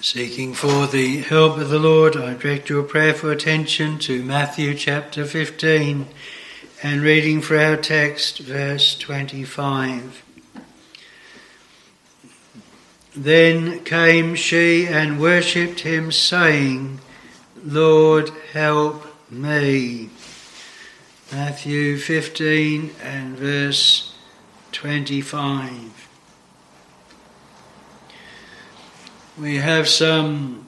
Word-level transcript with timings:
Seeking 0.00 0.54
for 0.54 0.86
the 0.86 1.22
help 1.22 1.58
of 1.58 1.70
the 1.70 1.78
Lord, 1.80 2.16
I 2.16 2.34
direct 2.34 2.68
your 2.68 2.84
prayerful 2.84 3.30
attention 3.30 3.98
to 4.00 4.22
Matthew 4.22 4.74
chapter 4.76 5.24
15 5.24 6.06
and 6.84 7.00
reading 7.00 7.40
for 7.42 7.58
our 7.58 7.76
text, 7.76 8.38
verse 8.38 8.96
25. 8.96 10.22
Then 13.16 13.82
came 13.82 14.36
she 14.36 14.86
and 14.86 15.20
worshipped 15.20 15.80
him, 15.80 16.12
saying, 16.12 17.00
Lord, 17.64 18.30
help 18.52 19.04
me. 19.28 20.10
Matthew 21.32 21.98
15 21.98 22.94
and 23.02 23.36
verse 23.36 24.14
25. 24.70 25.97
We 29.38 29.58
have 29.58 29.86
some 29.86 30.66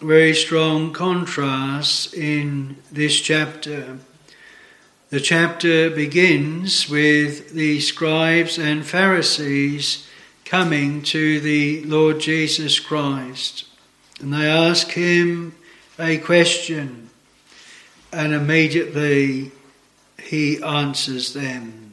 very 0.00 0.34
strong 0.34 0.92
contrasts 0.92 2.14
in 2.14 2.76
this 2.92 3.20
chapter. 3.20 3.98
The 5.10 5.18
chapter 5.18 5.90
begins 5.90 6.88
with 6.88 7.54
the 7.54 7.80
scribes 7.80 8.56
and 8.56 8.86
Pharisees 8.86 10.06
coming 10.44 11.02
to 11.02 11.40
the 11.40 11.82
Lord 11.86 12.20
Jesus 12.20 12.78
Christ, 12.78 13.64
and 14.20 14.32
they 14.32 14.46
ask 14.46 14.92
him 14.92 15.56
a 15.98 16.18
question, 16.18 17.10
and 18.12 18.32
immediately 18.32 19.50
he 20.22 20.62
answers 20.62 21.34
them. 21.34 21.83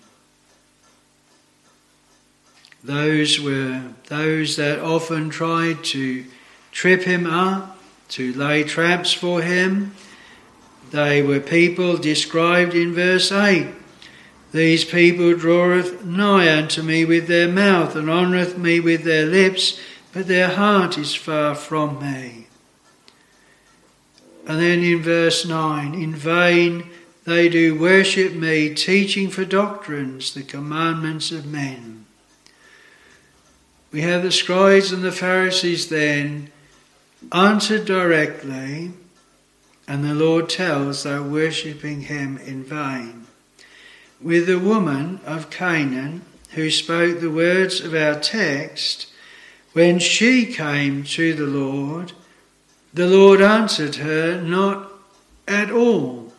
Those 2.84 3.40
were 3.40 3.84
those 4.08 4.56
that 4.56 4.80
often 4.80 5.30
tried 5.30 5.84
to 5.86 6.26
trip 6.72 7.04
him 7.04 7.28
up, 7.28 7.78
to 8.10 8.34
lay 8.34 8.64
traps 8.64 9.14
for 9.14 9.42
him. 9.42 9.94
They 10.90 11.22
were 11.22 11.40
people 11.40 11.98
described 11.98 12.74
in 12.74 12.94
verse 12.94 13.32
8. 13.32 13.68
These 14.52 14.84
people 14.84 15.36
draweth 15.36 16.04
nigh 16.04 16.58
unto 16.58 16.82
me 16.82 17.06
with 17.06 17.28
their 17.28 17.48
mouth, 17.48 17.96
and 17.96 18.10
honoureth 18.10 18.58
me 18.58 18.80
with 18.80 19.04
their 19.04 19.26
lips, 19.26 19.80
but 20.12 20.28
their 20.28 20.50
heart 20.50 20.98
is 20.98 21.16
far 21.16 21.56
from 21.56 22.02
me. 22.02 22.48
And 24.48 24.60
then 24.60 24.80
in 24.84 25.02
verse 25.02 25.46
9, 25.46 25.94
in 25.94 26.14
vain 26.16 26.90
they 27.24 27.48
do 27.48 27.80
worship 27.80 28.34
me, 28.34 28.74
teaching 28.74 29.30
for 29.30 29.46
doctrines 29.46 30.34
the 30.34 30.44
commandments 30.44 31.32
of 31.32 31.46
men. 31.46 32.06
We 33.92 34.02
have 34.02 34.24
the 34.24 34.32
scribes 34.32 34.92
and 34.92 35.04
the 35.04 35.12
Pharisees 35.12 35.90
then 35.90 36.50
answered 37.32 37.86
directly, 37.86 38.92
and 39.88 40.04
the 40.04 40.16
Lord 40.16 40.48
tells 40.48 41.04
they're 41.04 41.22
worshipping 41.22 42.02
him 42.02 42.38
in 42.38 42.64
vain. 42.64 43.28
With 44.22 44.48
the 44.48 44.60
woman 44.60 45.20
of 45.26 45.50
Canaan 45.50 46.22
who 46.52 46.70
spoke 46.70 47.20
the 47.20 47.32
words 47.32 47.82
of 47.82 47.94
our 47.94 48.16
text, 48.16 49.12
when 49.74 50.00
she 50.00 50.46
came 50.46 51.04
to 51.04 51.34
the 51.34 51.46
Lord, 51.46 52.14
the 52.94 53.08
Lord 53.08 53.42
answered 53.42 53.96
her 53.96 54.42
not 54.42 54.92
at 55.48 55.72
all. 55.72 56.32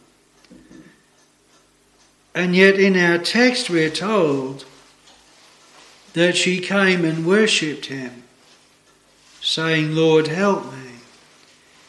And 2.34 2.56
yet 2.56 2.78
in 2.78 2.96
our 2.96 3.18
text 3.18 3.68
we're 3.68 3.90
told 3.90 4.64
that 6.14 6.36
she 6.36 6.58
came 6.60 7.04
and 7.04 7.26
worshipped 7.26 7.86
him, 7.86 8.22
saying, 9.40 9.94
Lord, 9.94 10.28
help 10.28 10.72
me. 10.72 10.78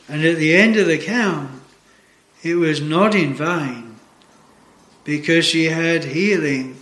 And 0.07 0.23
at 0.23 0.37
the 0.37 0.55
end 0.55 0.75
of 0.77 0.87
the 0.87 0.97
count, 0.97 1.61
it 2.41 2.55
was 2.55 2.81
not 2.81 3.15
in 3.15 3.33
vain, 3.33 3.95
because 5.03 5.45
she 5.45 5.65
had 5.65 6.05
healing 6.05 6.77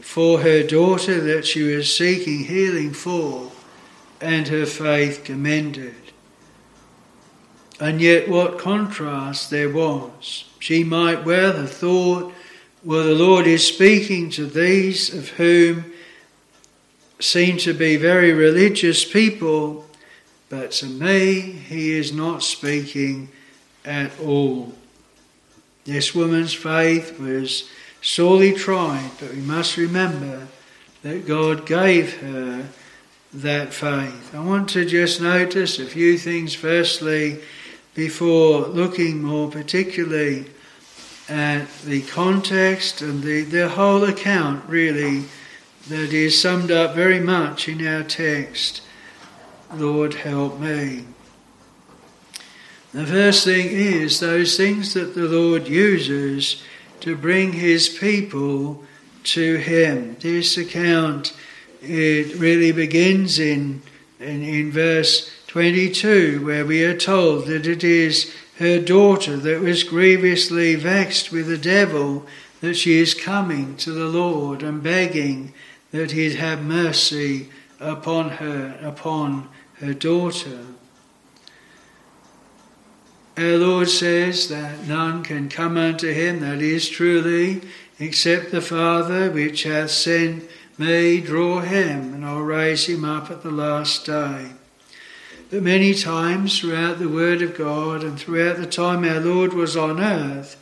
for 0.00 0.40
her 0.40 0.62
daughter 0.62 1.20
that 1.20 1.46
she 1.46 1.62
was 1.62 1.94
seeking 1.94 2.44
healing 2.44 2.92
for, 2.92 3.50
and 4.20 4.48
her 4.48 4.66
faith 4.66 5.24
commended. 5.24 5.94
And 7.80 8.00
yet, 8.00 8.28
what 8.28 8.58
contrast 8.58 9.50
there 9.50 9.70
was. 9.70 10.44
She 10.58 10.82
might 10.82 11.24
well 11.24 11.52
have 11.52 11.70
thought, 11.70 12.32
well, 12.82 13.04
the 13.04 13.14
Lord 13.14 13.46
is 13.46 13.66
speaking 13.66 14.30
to 14.30 14.46
these 14.46 15.14
of 15.14 15.30
whom 15.30 15.92
seem 17.20 17.56
to 17.58 17.74
be 17.74 17.96
very 17.96 18.32
religious 18.32 19.04
people, 19.04 19.86
but 20.48 20.70
to 20.72 20.86
me, 20.86 21.40
he 21.40 21.92
is 21.92 22.12
not 22.12 22.42
speaking 22.42 23.28
at 23.84 24.18
all. 24.20 24.72
This 25.84 26.14
woman's 26.14 26.54
faith 26.54 27.18
was 27.18 27.68
sorely 28.02 28.52
tried, 28.52 29.10
but 29.18 29.32
we 29.32 29.40
must 29.40 29.76
remember 29.76 30.46
that 31.02 31.26
God 31.26 31.66
gave 31.66 32.18
her 32.20 32.68
that 33.32 33.72
faith. 33.72 34.34
I 34.34 34.40
want 34.40 34.68
to 34.70 34.84
just 34.84 35.20
notice 35.20 35.78
a 35.78 35.86
few 35.86 36.16
things 36.18 36.54
firstly 36.54 37.40
before 37.94 38.66
looking 38.68 39.22
more 39.22 39.50
particularly 39.50 40.46
at 41.28 41.66
the 41.82 42.02
context 42.02 43.02
and 43.02 43.22
the, 43.22 43.42
the 43.42 43.68
whole 43.68 44.04
account 44.04 44.64
really 44.68 45.24
that 45.88 46.12
is 46.12 46.40
summed 46.40 46.70
up 46.70 46.94
very 46.94 47.20
much 47.20 47.68
in 47.68 47.86
our 47.86 48.02
text 48.02 48.82
Lord, 49.74 50.14
help 50.14 50.58
me. 50.58 51.04
The 52.92 53.06
first 53.06 53.44
thing 53.44 53.66
is 53.68 54.18
those 54.18 54.56
things 54.56 54.94
that 54.94 55.14
the 55.14 55.28
Lord 55.28 55.68
uses 55.68 56.62
to 57.00 57.14
bring 57.14 57.52
his 57.52 57.88
people 57.88 58.82
to 59.24 59.56
him. 59.56 60.16
This 60.20 60.56
account, 60.56 61.34
it 61.82 62.34
really 62.36 62.72
begins 62.72 63.38
in, 63.38 63.82
in, 64.18 64.42
in 64.42 64.72
verse 64.72 65.30
22, 65.48 66.44
where 66.44 66.64
we 66.64 66.82
are 66.82 66.96
told 66.96 67.46
that 67.46 67.66
it 67.66 67.84
is 67.84 68.34
her 68.58 68.80
daughter 68.80 69.36
that 69.36 69.60
was 69.60 69.84
grievously 69.84 70.76
vexed 70.76 71.30
with 71.30 71.46
the 71.46 71.58
devil 71.58 72.26
that 72.60 72.74
she 72.74 72.98
is 72.98 73.12
coming 73.12 73.76
to 73.76 73.92
the 73.92 74.08
Lord 74.08 74.62
and 74.62 74.82
begging 74.82 75.52
that 75.90 76.12
he'd 76.12 76.34
have 76.34 76.62
mercy 76.62 77.48
upon 77.80 78.30
her, 78.30 78.78
upon 78.82 79.48
her 79.80 79.94
daughter. 79.94 80.60
Our 83.36 83.56
Lord 83.56 83.88
says 83.88 84.48
that 84.48 84.86
none 84.86 85.22
can 85.22 85.48
come 85.48 85.76
unto 85.76 86.12
him, 86.12 86.40
that 86.40 86.60
is 86.60 86.88
truly, 86.88 87.62
except 88.00 88.50
the 88.50 88.60
Father 88.60 89.30
which 89.30 89.62
hath 89.62 89.90
sent 89.90 90.48
me 90.76 91.20
draw 91.20 91.60
him, 91.60 92.14
and 92.14 92.24
I'll 92.24 92.40
raise 92.40 92.88
him 92.88 93.04
up 93.04 93.30
at 93.30 93.42
the 93.42 93.50
last 93.50 94.06
day. 94.06 94.50
But 95.50 95.62
many 95.62 95.94
times 95.94 96.58
throughout 96.58 96.98
the 96.98 97.08
Word 97.08 97.40
of 97.40 97.56
God 97.56 98.02
and 98.02 98.18
throughout 98.18 98.58
the 98.58 98.66
time 98.66 99.04
our 99.04 99.20
Lord 99.20 99.52
was 99.52 99.76
on 99.76 100.00
earth, 100.00 100.60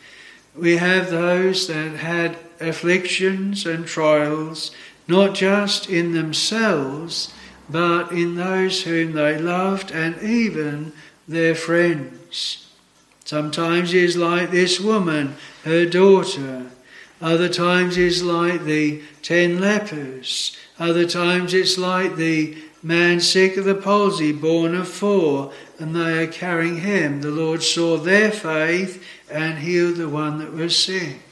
we 0.55 0.77
have 0.77 1.11
those 1.11 1.67
that 1.67 1.97
had 1.97 2.39
afflictions 2.61 3.67
and 3.67 3.87
trials 3.87 4.71
not 5.09 5.35
just 5.35 5.89
in 5.89 6.13
themselves, 6.13 7.33
but 7.69 8.13
in 8.13 8.37
those 8.37 8.83
whom 8.83 9.13
they 9.13 9.39
loved 9.39 9.91
and 9.91 10.21
even 10.23 10.93
their 11.27 11.55
friends. 11.55 12.67
Sometimes 13.25 13.93
it 13.93 14.03
is 14.03 14.17
like 14.17 14.51
this 14.51 14.79
woman, 14.81 15.35
her 15.65 15.85
daughter. 15.85 16.67
Other 17.21 17.49
times 17.49 17.97
it's 17.97 18.23
like 18.23 18.65
the 18.65 19.03
ten 19.23 19.59
lepers. 19.59 20.57
Other 20.79 21.07
times 21.07 21.55
it's 21.55 21.79
like 21.79 22.17
the 22.17 22.57
man 22.83 23.21
sick 23.21 23.57
of 23.57 23.65
the 23.65 23.75
palsy, 23.75 24.33
borne 24.33 24.75
of 24.75 24.87
four, 24.87 25.53
and 25.79 25.97
they 25.97 26.23
are 26.23 26.31
carrying 26.31 26.77
him. 26.77 27.23
The 27.23 27.31
Lord 27.31 27.63
saw 27.63 27.97
their 27.97 28.31
faith 28.31 29.03
and 29.29 29.59
healed 29.59 29.97
the 29.97 30.09
one 30.09 30.39
that 30.39 30.53
was 30.53 30.79
sick 30.79 31.26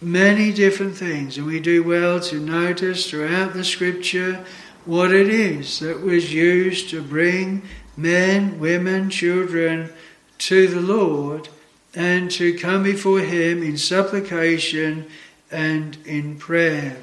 many 0.00 0.52
different 0.52 0.96
things, 0.96 1.36
and 1.36 1.46
we 1.46 1.60
do 1.60 1.82
well 1.82 2.20
to 2.20 2.40
notice 2.40 3.08
throughout 3.08 3.52
the 3.52 3.64
scripture 3.64 4.44
what 4.84 5.12
it 5.12 5.28
is 5.28 5.78
that 5.80 6.00
was 6.00 6.32
used 6.32 6.88
to 6.90 7.02
bring 7.02 7.62
men, 7.96 8.58
women, 8.58 9.10
children 9.10 9.92
to 10.38 10.66
the 10.68 10.80
Lord 10.80 11.48
and 11.94 12.30
to 12.30 12.56
come 12.56 12.82
before 12.82 13.20
Him 13.20 13.62
in 13.62 13.76
supplication 13.76 15.06
and 15.50 15.98
in 16.06 16.38
prayer. 16.38 16.96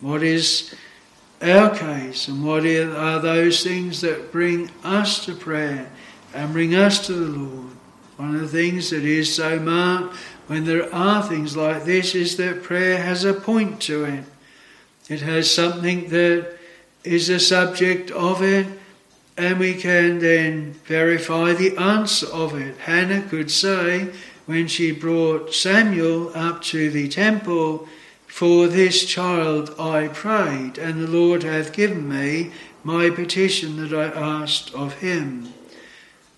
What 0.00 0.22
is 0.22 0.74
our 1.40 1.76
case, 1.76 2.28
and 2.28 2.44
what 2.44 2.64
are 2.66 3.20
those 3.20 3.62
things 3.62 4.00
that 4.00 4.32
bring 4.32 4.70
us 4.82 5.24
to 5.26 5.34
prayer 5.34 5.90
and 6.34 6.52
bring 6.52 6.74
us 6.74 7.06
to 7.06 7.12
the 7.12 7.38
Lord? 7.38 7.70
One 8.16 8.34
of 8.34 8.40
the 8.40 8.48
things 8.48 8.90
that 8.90 9.04
is 9.04 9.34
so 9.34 9.58
marked 9.60 10.16
when 10.46 10.64
there 10.64 10.92
are 10.94 11.22
things 11.22 11.56
like 11.56 11.84
this 11.84 12.14
is 12.14 12.36
that 12.36 12.62
prayer 12.62 12.98
has 12.98 13.24
a 13.24 13.34
point 13.34 13.80
to 13.82 14.04
it. 14.04 14.24
It 15.08 15.20
has 15.22 15.50
something 15.50 16.08
that 16.08 16.56
is 17.04 17.28
the 17.28 17.40
subject 17.40 18.10
of 18.10 18.42
it, 18.42 18.66
and 19.36 19.58
we 19.58 19.74
can 19.74 20.18
then 20.18 20.72
verify 20.84 21.52
the 21.52 21.76
answer 21.76 22.26
of 22.28 22.54
it. 22.54 22.76
Hannah 22.78 23.22
could 23.22 23.50
say, 23.50 24.10
when 24.46 24.68
she 24.68 24.92
brought 24.92 25.52
Samuel 25.52 26.30
up 26.36 26.62
to 26.62 26.90
the 26.90 27.08
temple, 27.08 27.88
For 28.26 28.66
this 28.66 29.04
child 29.06 29.74
I 29.78 30.08
prayed, 30.08 30.78
and 30.78 31.00
the 31.00 31.10
Lord 31.10 31.42
hath 31.42 31.72
given 31.72 32.08
me 32.08 32.52
my 32.84 33.10
petition 33.10 33.76
that 33.76 33.92
I 33.92 34.06
asked 34.42 34.74
of 34.74 34.98
him. 34.98 35.52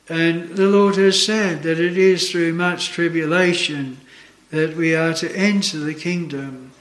And 0.08 0.50
the 0.56 0.68
Lord 0.68 0.96
has 0.96 1.22
said 1.24 1.62
that 1.64 1.78
it 1.78 1.98
is 1.98 2.30
through 2.30 2.54
much 2.54 2.88
tribulation 2.88 3.98
that 4.50 4.76
we 4.76 4.94
are 4.94 5.12
to 5.14 5.30
enter 5.36 5.78
the 5.78 5.94
kingdom, 5.94 6.72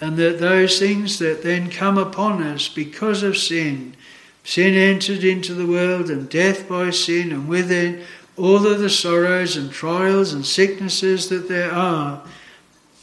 and 0.00 0.16
that 0.16 0.40
those 0.40 0.78
things 0.78 1.18
that 1.20 1.42
then 1.42 1.70
come 1.70 1.96
upon 1.96 2.42
us 2.42 2.68
because 2.68 3.22
of 3.22 3.36
sin, 3.36 3.94
sin 4.42 4.74
entered 4.74 5.22
into 5.22 5.54
the 5.54 5.66
world, 5.66 6.10
and 6.10 6.28
death 6.28 6.68
by 6.68 6.90
sin, 6.90 7.30
and 7.30 7.48
with 7.48 7.70
it 7.70 8.04
all 8.36 8.66
of 8.66 8.80
the 8.80 8.90
sorrows 8.90 9.56
and 9.56 9.70
trials 9.70 10.32
and 10.32 10.44
sicknesses 10.46 11.28
that 11.28 11.48
there 11.48 11.72
are. 11.72 12.22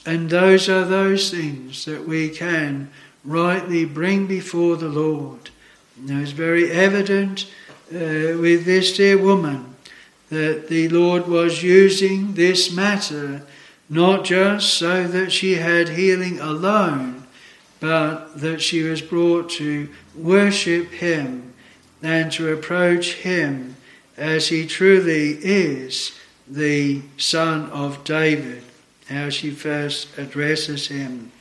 And 0.06 0.30
those 0.30 0.70
are 0.70 0.86
those 0.86 1.32
things 1.32 1.86
that 1.86 2.08
we 2.08 2.30
can 2.30 2.90
rightly 3.24 3.86
bring 3.86 4.28
before 4.28 4.78
the 4.78 4.90
Lord. 4.90 5.50
Now 5.98 6.20
it's 6.20 6.32
very 6.32 6.72
evident 6.72 7.48
uh, 7.94 8.38
with 8.40 8.66
this 8.66 8.96
dear 8.96 9.18
woman 9.18 9.76
that 10.30 10.68
the 10.70 10.90
Lord 10.90 11.28
was 11.28 11.64
using 11.64 12.34
this 12.34 12.72
matter 12.72 13.44
not 13.90 14.26
just 14.26 14.74
so 14.74 15.08
that 15.08 15.32
she 15.32 15.56
had 15.56 15.90
healing 15.90 16.40
alone, 16.40 17.24
but 17.80 18.40
that 18.40 18.62
she 18.62 18.82
was 18.82 19.02
brought 19.02 19.50
to 19.52 19.90
worship 20.16 20.92
Him 20.92 21.54
and 22.02 22.32
to 22.32 22.52
approach 22.52 23.14
Him 23.14 23.76
as 24.18 24.48
He 24.48 24.66
truly 24.66 25.38
is 25.42 26.18
the 26.48 27.02
Son 27.18 27.70
of 27.70 28.04
David, 28.04 28.64
how 29.08 29.30
she 29.30 29.52
first 29.52 30.18
addresses 30.18 30.88
Him. 30.88 31.32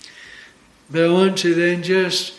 But 0.90 1.04
I 1.04 1.12
want 1.12 1.38
to 1.38 1.54
then 1.54 1.82
just 1.82 2.34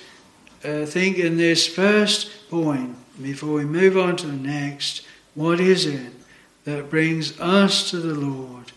uh, 0.63 0.85
think 0.85 1.17
in 1.17 1.37
this 1.37 1.67
first 1.67 2.49
point, 2.49 2.95
before 3.21 3.53
we 3.53 3.65
move 3.65 3.97
on 3.97 4.15
to 4.17 4.27
the 4.27 4.33
next, 4.33 5.05
what 5.33 5.59
is 5.59 5.85
it 5.85 6.13
that 6.65 6.89
brings 6.89 7.39
us 7.39 7.89
to 7.91 7.97
the 7.97 8.13
Lord? 8.13 8.71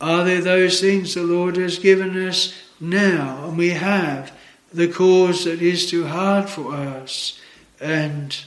Are 0.00 0.24
there 0.24 0.40
those 0.40 0.80
things 0.80 1.14
the 1.14 1.22
Lord 1.22 1.56
has 1.56 1.78
given 1.78 2.16
us 2.26 2.54
now? 2.80 3.46
And 3.46 3.58
we 3.58 3.70
have 3.70 4.32
the 4.72 4.88
cause 4.88 5.44
that 5.44 5.62
is 5.62 5.88
too 5.88 6.06
hard 6.06 6.48
for 6.48 6.74
us, 6.74 7.40
and 7.80 8.38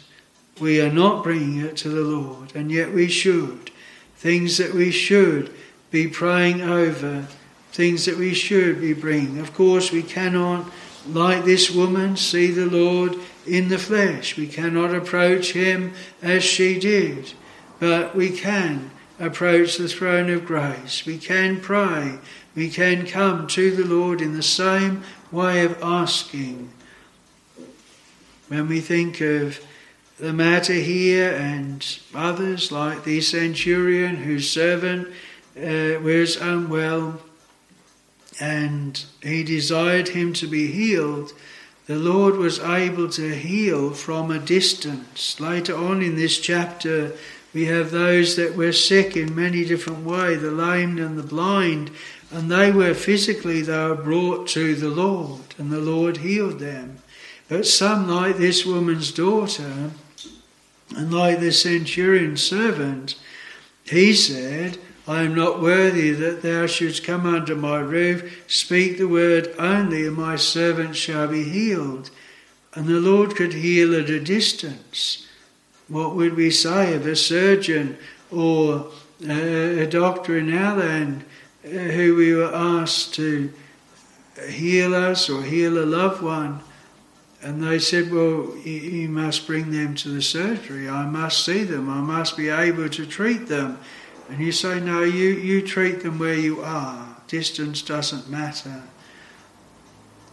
we 0.59 0.79
are 0.79 0.91
not 0.91 1.23
bringing 1.23 1.59
it 1.59 1.75
to 1.77 1.89
the 1.89 2.01
Lord, 2.01 2.55
and 2.55 2.71
yet 2.71 2.93
we 2.93 3.07
should. 3.07 3.71
Things 4.17 4.57
that 4.57 4.73
we 4.73 4.91
should 4.91 5.51
be 5.89 6.07
praying 6.07 6.61
over, 6.61 7.27
things 7.71 8.05
that 8.05 8.17
we 8.17 8.33
should 8.33 8.79
be 8.79 8.93
bringing. 8.93 9.39
Of 9.39 9.53
course, 9.53 9.91
we 9.91 10.03
cannot, 10.03 10.71
like 11.07 11.43
this 11.43 11.71
woman, 11.71 12.15
see 12.15 12.51
the 12.51 12.67
Lord 12.67 13.15
in 13.45 13.69
the 13.69 13.77
flesh. 13.77 14.37
We 14.37 14.47
cannot 14.47 14.93
approach 14.93 15.53
Him 15.53 15.93
as 16.21 16.43
she 16.43 16.79
did, 16.79 17.33
but 17.79 18.15
we 18.15 18.29
can 18.29 18.91
approach 19.19 19.77
the 19.77 19.87
throne 19.87 20.29
of 20.29 20.45
grace. 20.45 21.05
We 21.05 21.17
can 21.17 21.59
pray. 21.59 22.19
We 22.55 22.69
can 22.69 23.05
come 23.05 23.47
to 23.47 23.71
the 23.71 23.85
Lord 23.85 24.21
in 24.21 24.33
the 24.33 24.43
same 24.43 25.03
way 25.31 25.63
of 25.63 25.81
asking. 25.81 26.71
When 28.47 28.67
we 28.67 28.81
think 28.81 29.21
of 29.21 29.63
the 30.19 30.33
matter 30.33 30.73
here 30.73 31.31
and 31.33 31.99
others, 32.13 32.71
like 32.71 33.03
the 33.03 33.21
centurion 33.21 34.17
whose 34.17 34.49
servant 34.49 35.07
uh, 35.57 35.99
was 36.01 36.35
unwell 36.35 37.21
and 38.39 39.03
he 39.21 39.43
desired 39.43 40.09
him 40.09 40.33
to 40.33 40.47
be 40.47 40.67
healed, 40.67 41.33
the 41.91 41.99
Lord 41.99 42.37
was 42.37 42.57
able 42.59 43.09
to 43.09 43.35
heal 43.35 43.91
from 43.91 44.31
a 44.31 44.39
distance. 44.39 45.37
Later 45.41 45.75
on 45.75 46.01
in 46.01 46.15
this 46.15 46.39
chapter, 46.39 47.11
we 47.53 47.65
have 47.65 47.91
those 47.91 48.37
that 48.37 48.55
were 48.55 48.71
sick 48.71 49.17
in 49.17 49.35
many 49.35 49.65
different 49.65 50.05
ways, 50.05 50.41
the 50.41 50.51
lame 50.51 50.97
and 50.99 51.19
the 51.19 51.23
blind, 51.23 51.91
and 52.31 52.49
they 52.49 52.71
were 52.71 52.93
physically, 52.93 53.61
they 53.61 53.77
were 53.77 53.95
brought 53.95 54.47
to 54.49 54.73
the 54.73 54.87
Lord, 54.87 55.41
and 55.57 55.69
the 55.69 55.81
Lord 55.81 56.17
healed 56.17 56.59
them. 56.59 56.99
But 57.49 57.67
some, 57.67 58.07
like 58.07 58.37
this 58.37 58.65
woman's 58.65 59.11
daughter, 59.11 59.91
and 60.95 61.13
like 61.13 61.41
the 61.41 61.51
centurion's 61.51 62.41
servant, 62.41 63.15
he 63.83 64.13
said, 64.13 64.77
I 65.11 65.23
am 65.23 65.35
not 65.35 65.61
worthy 65.61 66.11
that 66.11 66.41
thou 66.41 66.67
shouldst 66.67 67.03
come 67.03 67.25
under 67.25 67.53
my 67.53 67.79
roof. 67.79 68.45
Speak 68.47 68.97
the 68.97 69.09
word 69.09 69.53
only, 69.59 70.07
and 70.07 70.15
my 70.15 70.37
servant 70.37 70.95
shall 70.95 71.27
be 71.27 71.43
healed. 71.43 72.09
And 72.73 72.87
the 72.87 73.01
Lord 73.01 73.35
could 73.35 73.51
heal 73.51 73.93
at 73.93 74.09
a 74.09 74.21
distance. 74.21 75.27
What 75.89 76.15
would 76.15 76.37
we 76.37 76.49
say 76.49 76.95
of 76.95 77.05
a 77.05 77.17
surgeon 77.17 77.97
or 78.31 78.89
a 79.27 79.85
doctor 79.85 80.37
in 80.37 80.57
our 80.57 80.77
land 80.77 81.25
uh, 81.65 81.67
who 81.67 82.15
we 82.15 82.33
were 82.33 82.55
asked 82.55 83.13
to 83.15 83.51
heal 84.47 84.95
us 84.95 85.29
or 85.29 85.43
heal 85.43 85.77
a 85.77 85.83
loved 85.83 86.21
one? 86.21 86.61
And 87.41 87.61
they 87.61 87.79
said, 87.79 88.13
Well, 88.13 88.55
you 88.63 89.09
must 89.09 89.45
bring 89.45 89.71
them 89.71 89.93
to 89.95 90.07
the 90.09 90.21
surgery. 90.21 90.87
I 90.87 91.05
must 91.05 91.43
see 91.43 91.65
them. 91.65 91.89
I 91.89 91.99
must 91.99 92.37
be 92.37 92.47
able 92.47 92.87
to 92.87 93.05
treat 93.05 93.47
them. 93.49 93.77
And 94.31 94.39
you 94.39 94.51
say, 94.51 94.79
No, 94.79 95.03
you, 95.03 95.29
you 95.29 95.61
treat 95.61 96.01
them 96.01 96.17
where 96.17 96.33
you 96.33 96.61
are. 96.61 97.17
Distance 97.27 97.81
doesn't 97.81 98.29
matter. 98.29 98.83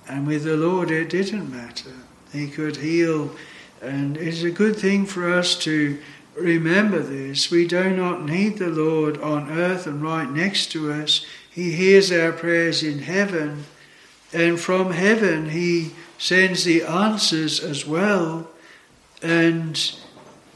And 0.09 0.27
with 0.27 0.45
the 0.45 0.57
Lord, 0.57 0.91
it 0.91 1.11
didn't 1.11 1.51
matter. 1.51 1.93
He 2.33 2.49
could 2.49 2.77
heal 2.77 3.31
and 3.81 4.17
it's 4.17 4.43
a 4.43 4.51
good 4.51 4.77
thing 4.77 5.07
for 5.07 5.33
us 5.33 5.57
to 5.59 5.99
remember 6.37 6.99
this. 6.99 7.51
We 7.51 7.67
do 7.67 7.91
not 7.91 8.25
need 8.25 8.59
the 8.59 8.71
Lord 8.71 9.19
on 9.19 9.51
earth 9.51 9.87
and 9.87 10.03
right 10.03 10.29
next 10.29 10.73
to 10.73 10.93
us. 10.93 11.25
He 11.51 11.73
hears 11.73 12.11
our 12.11 12.33
prayers 12.33 12.83
in 12.83 13.01
heaven, 13.01 13.65
and 14.33 14.59
from 14.59 14.93
heaven 14.93 15.51
He 15.51 15.93
sends 16.19 16.65
the 16.65 16.83
answers 16.83 17.61
as 17.61 17.87
well. 17.87 18.49
And 19.23 19.81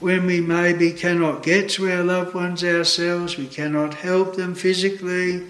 when 0.03 0.27
we 0.27 0.41
maybe 0.41 0.93
cannot 0.93 1.43
get 1.43 1.71
to 1.71 1.91
our 1.91 2.03
loved 2.03 2.35
ones 2.35 2.65
ourselves, 2.65 3.37
we 3.37 3.47
cannot 3.47 3.95
help 3.95 4.37
them 4.37 4.55
physically, 4.55 5.47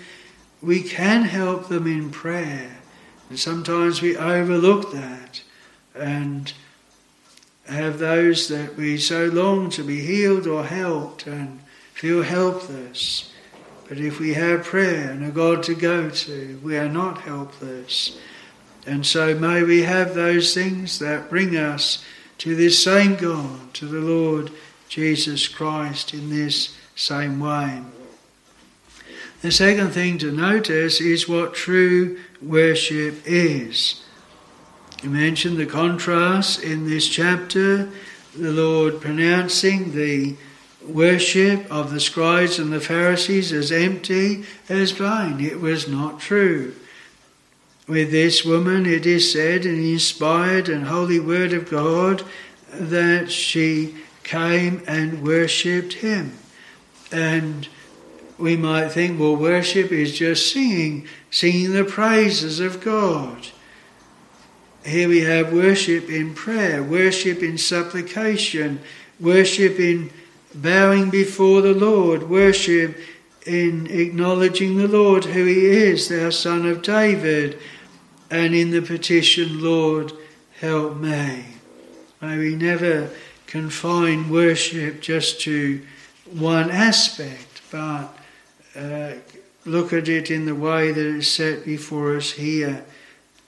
we 0.60 0.82
can 0.82 1.22
help 1.22 1.68
them 1.68 1.86
in 1.86 2.10
prayer. 2.10 2.78
And 3.28 3.38
sometimes 3.38 4.02
we 4.02 4.16
overlook 4.16 4.92
that. 4.92 5.42
And 5.94 6.52
have 7.66 7.98
those 7.98 8.48
that 8.48 8.76
we 8.76 8.98
so 8.98 9.26
long 9.26 9.70
to 9.70 9.84
be 9.84 10.00
healed 10.00 10.46
or 10.46 10.64
helped 10.64 11.26
and 11.26 11.60
feel 11.94 12.22
helpless. 12.22 13.32
But 13.88 13.98
if 13.98 14.18
we 14.18 14.34
have 14.34 14.64
prayer 14.64 15.10
and 15.10 15.24
a 15.24 15.30
God 15.30 15.62
to 15.64 15.74
go 15.74 16.10
to, 16.10 16.60
we 16.62 16.76
are 16.76 16.88
not 16.88 17.22
helpless. 17.22 18.18
And 18.86 19.06
so 19.06 19.34
may 19.34 19.62
we 19.62 19.82
have 19.82 20.14
those 20.14 20.54
things 20.54 20.98
that 20.98 21.30
bring 21.30 21.56
us 21.56 22.04
to 22.42 22.56
this 22.56 22.82
same 22.82 23.14
God, 23.14 23.72
to 23.72 23.86
the 23.86 24.00
Lord 24.00 24.50
Jesus 24.88 25.46
Christ 25.46 26.12
in 26.12 26.28
this 26.28 26.76
same 26.96 27.38
way. 27.38 27.82
The 29.42 29.52
second 29.52 29.90
thing 29.90 30.18
to 30.18 30.32
notice 30.32 31.00
is 31.00 31.28
what 31.28 31.54
true 31.54 32.18
worship 32.42 33.22
is. 33.24 34.02
You 35.04 35.10
mentioned 35.10 35.56
the 35.56 35.66
contrast 35.66 36.64
in 36.64 36.84
this 36.84 37.06
chapter, 37.06 37.88
the 38.36 38.50
Lord 38.50 39.00
pronouncing 39.00 39.94
the 39.94 40.34
worship 40.84 41.70
of 41.70 41.92
the 41.92 42.00
scribes 42.00 42.58
and 42.58 42.72
the 42.72 42.80
Pharisees 42.80 43.52
as 43.52 43.70
empty, 43.70 44.42
as 44.68 44.90
vain. 44.90 45.38
It 45.38 45.60
was 45.60 45.86
not 45.86 46.18
true. 46.18 46.74
With 47.88 48.12
this 48.12 48.44
woman, 48.44 48.86
it 48.86 49.06
is 49.06 49.32
said 49.32 49.66
in 49.66 49.78
the 49.78 49.92
inspired 49.92 50.68
and 50.68 50.86
holy 50.86 51.18
word 51.18 51.52
of 51.52 51.68
God 51.68 52.22
that 52.72 53.30
she 53.30 53.96
came 54.22 54.82
and 54.86 55.22
worshipped 55.22 55.94
Him. 55.94 56.38
And 57.10 57.68
we 58.38 58.56
might 58.56 58.90
think, 58.90 59.18
well, 59.18 59.36
worship 59.36 59.90
is 59.90 60.16
just 60.16 60.52
singing, 60.52 61.08
singing 61.30 61.72
the 61.72 61.84
praises 61.84 62.60
of 62.60 62.80
God. 62.80 63.48
Here 64.84 65.08
we 65.08 65.20
have 65.20 65.52
worship 65.52 66.08
in 66.08 66.34
prayer, 66.34 66.82
worship 66.82 67.42
in 67.42 67.58
supplication, 67.58 68.80
worship 69.20 69.78
in 69.78 70.10
bowing 70.54 71.10
before 71.10 71.62
the 71.62 71.74
Lord, 71.74 72.28
worship 72.28 72.96
in 73.46 73.86
acknowledging 73.88 74.76
the 74.76 74.88
Lord 74.88 75.24
who 75.24 75.44
He 75.44 75.66
is, 75.66 76.08
thou 76.08 76.30
Son 76.30 76.66
of 76.66 76.82
David, 76.82 77.58
and 78.30 78.54
in 78.54 78.70
the 78.70 78.82
petition, 78.82 79.62
Lord, 79.62 80.12
help 80.60 80.96
me. 80.96 81.44
May 82.20 82.38
we 82.38 82.54
never 82.54 83.10
confine 83.46 84.30
worship 84.30 85.00
just 85.00 85.40
to 85.42 85.82
one 86.30 86.70
aspect, 86.70 87.62
but 87.70 88.08
uh, 88.74 89.12
look 89.64 89.92
at 89.92 90.08
it 90.08 90.30
in 90.30 90.46
the 90.46 90.54
way 90.54 90.92
that 90.92 91.16
it's 91.16 91.28
set 91.28 91.64
before 91.64 92.16
us 92.16 92.32
here 92.32 92.84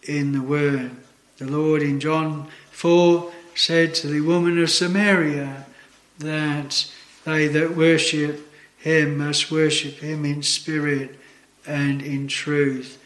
in 0.03 0.33
the 0.33 0.43
Word. 0.43 0.91
The 1.39 1.47
Lord 1.47 1.83
in 1.83 2.01
John 2.01 2.49
4 2.71 3.33
said 3.55 3.95
to 3.95 4.09
the 4.09 4.21
woman 4.21 4.61
of 4.63 4.71
Samaria 4.71 5.67
that 6.19 6.91
they 7.25 7.49
that 7.49 7.77
worship 7.77 8.54
him 8.85 9.17
must 9.17 9.51
worship 9.51 9.95
him 10.01 10.27
in 10.27 10.43
spirit 10.43 11.19
and 11.67 12.03
in 12.03 12.29
truth. 12.29 13.03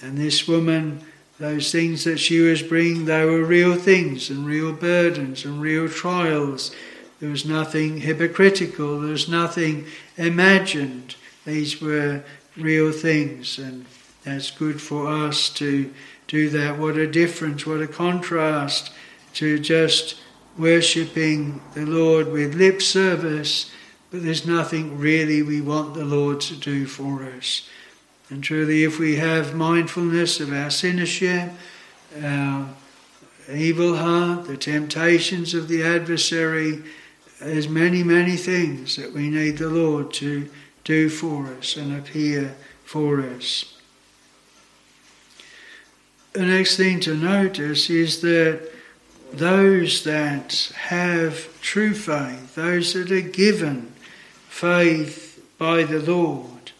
And 0.00 0.16
this 0.16 0.48
woman, 0.48 1.02
those 1.38 1.70
things 1.70 2.04
that 2.04 2.16
she 2.16 2.40
was 2.40 2.62
bringing, 2.62 3.04
they 3.04 3.26
were 3.26 3.44
real 3.44 3.74
things 3.74 4.30
and 4.30 4.46
real 4.46 4.72
burdens 4.72 5.44
and 5.44 5.60
real 5.60 5.86
trials. 5.86 6.74
There 7.20 7.28
was 7.28 7.44
nothing 7.44 7.98
hypocritical, 8.00 9.00
there 9.02 9.10
was 9.10 9.28
nothing 9.28 9.84
imagined. 10.16 11.16
These 11.44 11.78
were 11.78 12.24
real 12.56 12.90
things, 12.90 13.58
and 13.58 13.84
that's 14.24 14.50
good 14.50 14.80
for 14.80 15.08
us 15.08 15.50
to 15.50 15.92
do 16.26 16.48
that. 16.48 16.78
What 16.78 16.96
a 16.96 17.06
difference, 17.06 17.66
what 17.66 17.82
a 17.82 17.86
contrast 17.86 18.92
to 19.34 19.58
just 19.58 20.16
worshipping 20.56 21.60
the 21.74 21.84
Lord 21.84 22.32
with 22.32 22.54
lip 22.54 22.80
service, 22.80 23.70
but 24.10 24.22
there's 24.22 24.46
nothing 24.46 24.98
really 24.98 25.42
we 25.42 25.60
want 25.60 25.94
the 25.94 26.04
Lord 26.04 26.40
to 26.42 26.56
do 26.56 26.86
for 26.86 27.24
us. 27.24 27.68
And 28.30 28.42
truly, 28.42 28.84
if 28.84 28.98
we 28.98 29.16
have 29.16 29.54
mindfulness 29.54 30.40
of 30.40 30.52
our 30.52 30.70
sinnership, 30.70 31.50
our 32.22 32.68
evil 33.52 33.96
heart, 33.96 34.46
the 34.46 34.56
temptations 34.56 35.54
of 35.54 35.68
the 35.68 35.82
adversary, 35.82 36.82
there's 37.40 37.68
many, 37.68 38.02
many 38.02 38.36
things 38.36 38.96
that 38.96 39.12
we 39.12 39.30
need 39.30 39.58
the 39.58 39.68
Lord 39.68 40.12
to 40.14 40.48
do 40.84 41.08
for 41.08 41.46
us 41.46 41.76
and 41.76 41.96
appear 41.96 42.56
for 42.84 43.20
us. 43.20 43.74
The 46.32 46.46
next 46.46 46.76
thing 46.76 47.00
to 47.00 47.14
notice 47.14 47.90
is 47.90 48.20
that 48.20 48.70
those 49.32 50.04
that 50.04 50.72
have 50.76 51.60
true 51.60 51.94
faith, 51.94 52.54
those 52.54 52.94
that 52.94 53.10
are 53.10 53.20
given 53.20 53.92
faith 54.48 55.42
by 55.58 55.84
the 55.84 56.00
Lord, 56.00 56.72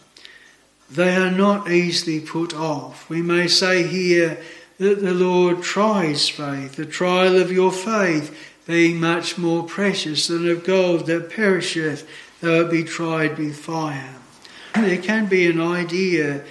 they 0.91 1.15
are 1.15 1.31
not 1.31 1.71
easily 1.71 2.21
put 2.21 2.55
off. 2.55 3.09
We 3.09 3.23
may 3.23 3.47
say 3.47 3.87
here 3.87 4.41
that 4.79 5.01
the 5.01 5.15
Lord 5.15 5.63
tries 5.63 6.29
faith, 6.29 6.77
the 6.77 6.87
trial 6.87 7.37
of 7.37 7.53
your 7.53 7.73
faith 7.73 8.35
being 8.67 9.01
much 9.01 9.39
more 9.39 9.65
precious 9.65 10.29
than 10.29 10.49
of 10.49 10.65
gold 10.65 11.07
that 11.07 11.31
perisheth, 11.31 12.09
though 12.41 12.67
it 12.67 12.71
be 12.71 12.85
tried 12.85 13.39
with 13.39 13.57
fire. 13.57 14.15
There 14.75 14.99
can 14.99 15.27
be 15.27 15.47
an 15.47 15.61
idea 15.61 16.45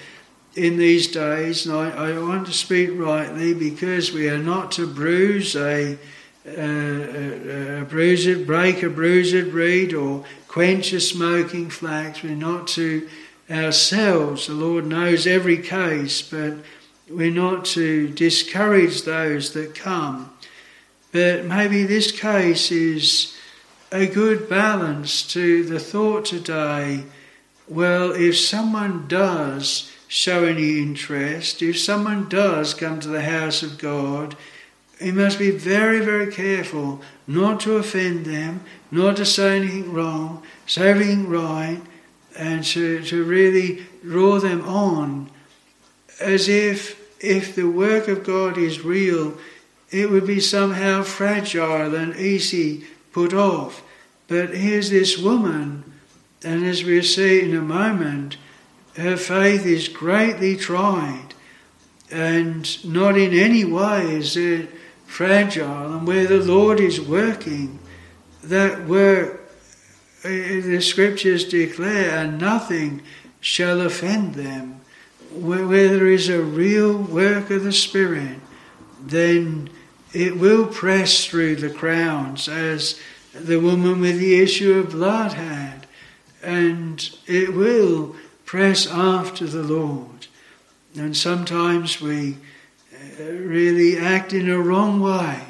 in 0.56 0.78
these 0.78 1.08
days, 1.08 1.66
and 1.66 1.76
I, 1.76 2.10
I, 2.10 2.20
want 2.20 2.48
to 2.48 2.54
speak 2.54 2.90
rightly 2.94 3.54
because 3.54 4.12
we 4.12 4.28
are 4.28 4.40
not 4.40 4.72
to 4.74 4.88
bruise 4.88 5.56
a, 5.56 5.98
a, 6.46 7.82
a 7.82 7.86
bruised, 7.86 8.48
break 8.48 8.82
a 8.82 8.90
bruised 8.90 9.36
reed 9.54 9.94
or 9.94 10.26
quench 10.58 10.92
a 10.92 11.00
smoking 11.00 11.70
flax. 11.70 12.24
We're 12.24 12.34
not 12.34 12.66
to 12.70 13.08
ourselves. 13.48 14.48
The 14.48 14.56
Lord 14.56 14.88
knows 14.88 15.28
every 15.28 15.60
case, 15.60 16.24
but 16.24 16.56
we're 17.08 17.30
not 17.30 17.64
to 17.78 18.10
discourage 18.10 19.04
those 19.04 19.54
that 19.54 19.76
come. 19.76 20.34
But 21.12 21.46
maybe 21.46 21.84
this 21.84 22.12
case 22.12 22.72
is 22.72 23.38
a 23.92 24.08
good 24.08 24.50
balance 24.50 25.22
to 25.34 25.64
the 25.64 25.80
thought 25.80 26.26
today. 26.26 27.04
Well, 27.68 28.14
if 28.14 28.36
someone 28.36 29.08
does 29.08 29.92
show 30.08 30.44
any 30.44 30.80
interest, 30.80 31.62
if 31.62 31.78
someone 31.78 32.30
does 32.30 32.74
come 32.74 33.00
to 33.02 33.10
the 33.10 33.22
house 33.22 33.62
of 33.62 33.78
God, 33.78 34.36
he 35.00 35.12
must 35.12 35.38
be 35.38 35.52
very, 35.52 36.00
very 36.00 36.32
careful 36.32 37.04
not 37.28 37.60
to 37.60 37.76
offend 37.76 38.26
them, 38.26 38.62
not 38.92 39.18
to 39.18 39.26
say 39.26 39.58
anything 39.58 39.94
wrong, 39.94 40.44
say 40.66 40.90
everything 40.90 41.28
right, 41.28 41.82
and 42.38 42.64
to, 42.64 43.04
to 43.04 43.24
really 43.24 43.86
draw 44.04 44.40
them 44.40 44.68
on 44.68 45.30
as 46.20 46.48
if 46.48 46.98
if 47.20 47.56
the 47.56 47.68
work 47.68 48.08
of 48.08 48.24
God 48.24 48.58
is 48.58 48.86
real, 48.86 49.38
it 49.90 50.10
would 50.10 50.28
be 50.28 50.40
somehow 50.40 51.04
fragile 51.04 51.96
and 51.96 52.16
easy 52.16 52.86
put 53.12 53.34
off. 53.34 53.82
But 54.28 54.56
here's 54.56 54.90
this 54.90 55.18
woman, 55.18 55.84
and 56.44 56.66
as 56.66 56.84
we'll 56.84 57.04
see 57.04 57.42
in 57.42 57.56
a 57.56 57.62
moment, 57.62 58.38
her 58.96 59.18
faith 59.18 59.66
is 59.66 59.88
greatly 59.88 60.56
tried, 60.56 61.34
and 62.12 62.86
not 62.86 63.18
in 63.18 63.34
any 63.34 63.66
way 63.66 64.16
is 64.16 64.38
it 64.38 64.70
fragile. 65.06 65.94
And 65.94 66.06
where 66.06 66.28
the 66.28 66.44
Lord 66.44 66.80
is 66.80 67.02
working, 67.02 67.80
that 68.44 68.86
work, 68.86 69.42
eh, 70.24 70.62
the 70.62 70.82
scriptures 70.82 71.46
declare, 71.46 72.18
and 72.18 72.40
nothing 72.40 73.02
shall 73.40 73.82
offend 73.82 74.36
them. 74.36 74.82
Where, 75.32 75.68
where 75.68 75.90
there 75.90 76.08
is 76.08 76.30
a 76.30 76.42
real 76.42 76.98
work 76.98 77.50
of 77.50 77.64
the 77.64 77.74
Spirit, 77.74 78.40
then 79.02 79.70
it 80.14 80.38
will 80.38 80.68
press 80.68 81.26
through 81.26 81.58
the 81.58 81.70
crowds 81.70 82.48
as 82.48 83.00
the 83.34 83.60
woman 83.60 84.00
with 84.00 84.20
the 84.20 84.40
issue 84.40 84.80
of 84.80 84.92
blood 84.92 85.34
had, 85.34 85.86
and 86.42 87.10
it 87.26 87.54
will 87.54 88.16
press 88.46 88.88
after 88.88 89.46
the 89.46 89.64
Lord. 89.64 90.28
And 90.96 91.16
sometimes 91.16 92.02
we 92.02 92.38
uh, 93.20 93.24
really 93.24 93.98
act 93.98 94.34
in 94.34 94.50
a 94.50 94.60
wrong 94.60 95.00
way 95.00 95.42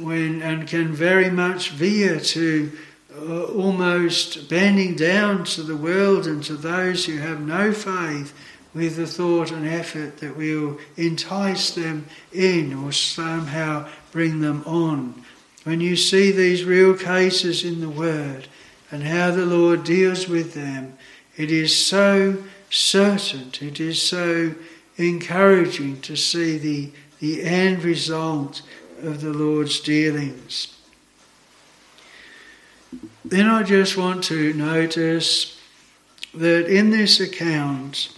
when 0.00 0.42
and 0.42 0.68
can 0.68 0.92
very 0.92 1.30
much 1.30 1.70
veer 1.70 2.20
to 2.20 2.72
uh, 3.16 3.44
almost 3.44 4.48
bending 4.48 4.94
down 4.94 5.44
to 5.44 5.62
the 5.62 5.76
world 5.76 6.26
and 6.26 6.44
to 6.44 6.54
those 6.54 7.06
who 7.06 7.16
have 7.16 7.40
no 7.40 7.72
faith 7.72 8.34
with 8.74 8.96
the 8.96 9.06
thought 9.06 9.50
and 9.50 9.66
effort 9.66 10.18
that 10.18 10.36
we'll 10.36 10.78
entice 10.96 11.74
them 11.74 12.06
in 12.32 12.74
or 12.74 12.92
somehow 12.92 13.88
bring 14.12 14.40
them 14.40 14.62
on. 14.66 15.24
When 15.64 15.80
you 15.80 15.96
see 15.96 16.30
these 16.30 16.64
real 16.64 16.96
cases 16.96 17.64
in 17.64 17.80
the 17.80 17.88
Word 17.88 18.48
and 18.90 19.02
how 19.02 19.30
the 19.30 19.46
Lord 19.46 19.84
deals 19.84 20.28
with 20.28 20.54
them, 20.54 20.96
it 21.36 21.50
is 21.50 21.76
so 21.76 22.44
certain, 22.70 23.50
it 23.60 23.80
is 23.80 24.00
so 24.00 24.54
encouraging 24.96 26.00
to 26.02 26.16
see 26.16 26.58
the, 26.58 26.92
the 27.20 27.42
end 27.42 27.82
result 27.82 28.62
of 29.02 29.20
the 29.20 29.32
Lord's 29.32 29.80
dealings. 29.80 30.74
Then 33.24 33.46
I 33.46 33.62
just 33.62 33.96
want 33.96 34.24
to 34.24 34.52
notice 34.54 35.60
that 36.34 36.66
in 36.66 36.90
this 36.90 37.20
account 37.20 38.10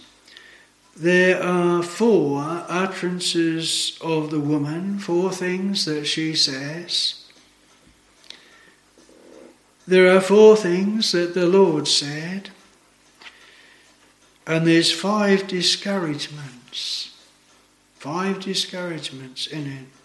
there 0.95 1.41
are 1.41 1.81
four 1.81 2.65
utterances 2.67 3.97
of 4.01 4.29
the 4.29 4.39
woman, 4.39 4.99
four 4.99 5.31
things 5.31 5.85
that 5.85 6.05
she 6.05 6.35
says. 6.35 7.25
There 9.87 10.15
are 10.15 10.21
four 10.21 10.55
things 10.55 11.11
that 11.11 11.33
the 11.33 11.47
Lord 11.47 11.87
said. 11.87 12.51
And 14.45 14.65
there's 14.65 14.91
five 14.91 15.47
discouragements. 15.47 17.15
Five 17.97 18.39
discouragements 18.39 19.47
in 19.47 19.67
it. 19.67 20.00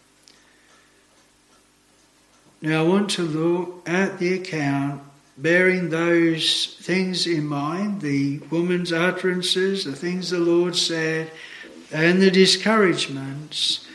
Now 2.63 2.85
I 2.85 2.89
want 2.89 3.11
to 3.11 3.23
look 3.23 3.89
at 3.89 4.19
the 4.19 4.33
account 4.33 5.03
bearing 5.37 5.91
those 5.91 6.77
things 6.81 7.27
in 7.27 7.47
mind 7.47 8.01
the 8.01 8.39
woman's 8.51 8.93
utterances, 8.93 9.85
the 9.85 9.95
things 9.95 10.31
the 10.31 10.39
Lord 10.39 10.75
said, 10.75 11.31
and 11.93 12.23
the 12.23 12.31
discouragements, 12.31 13.87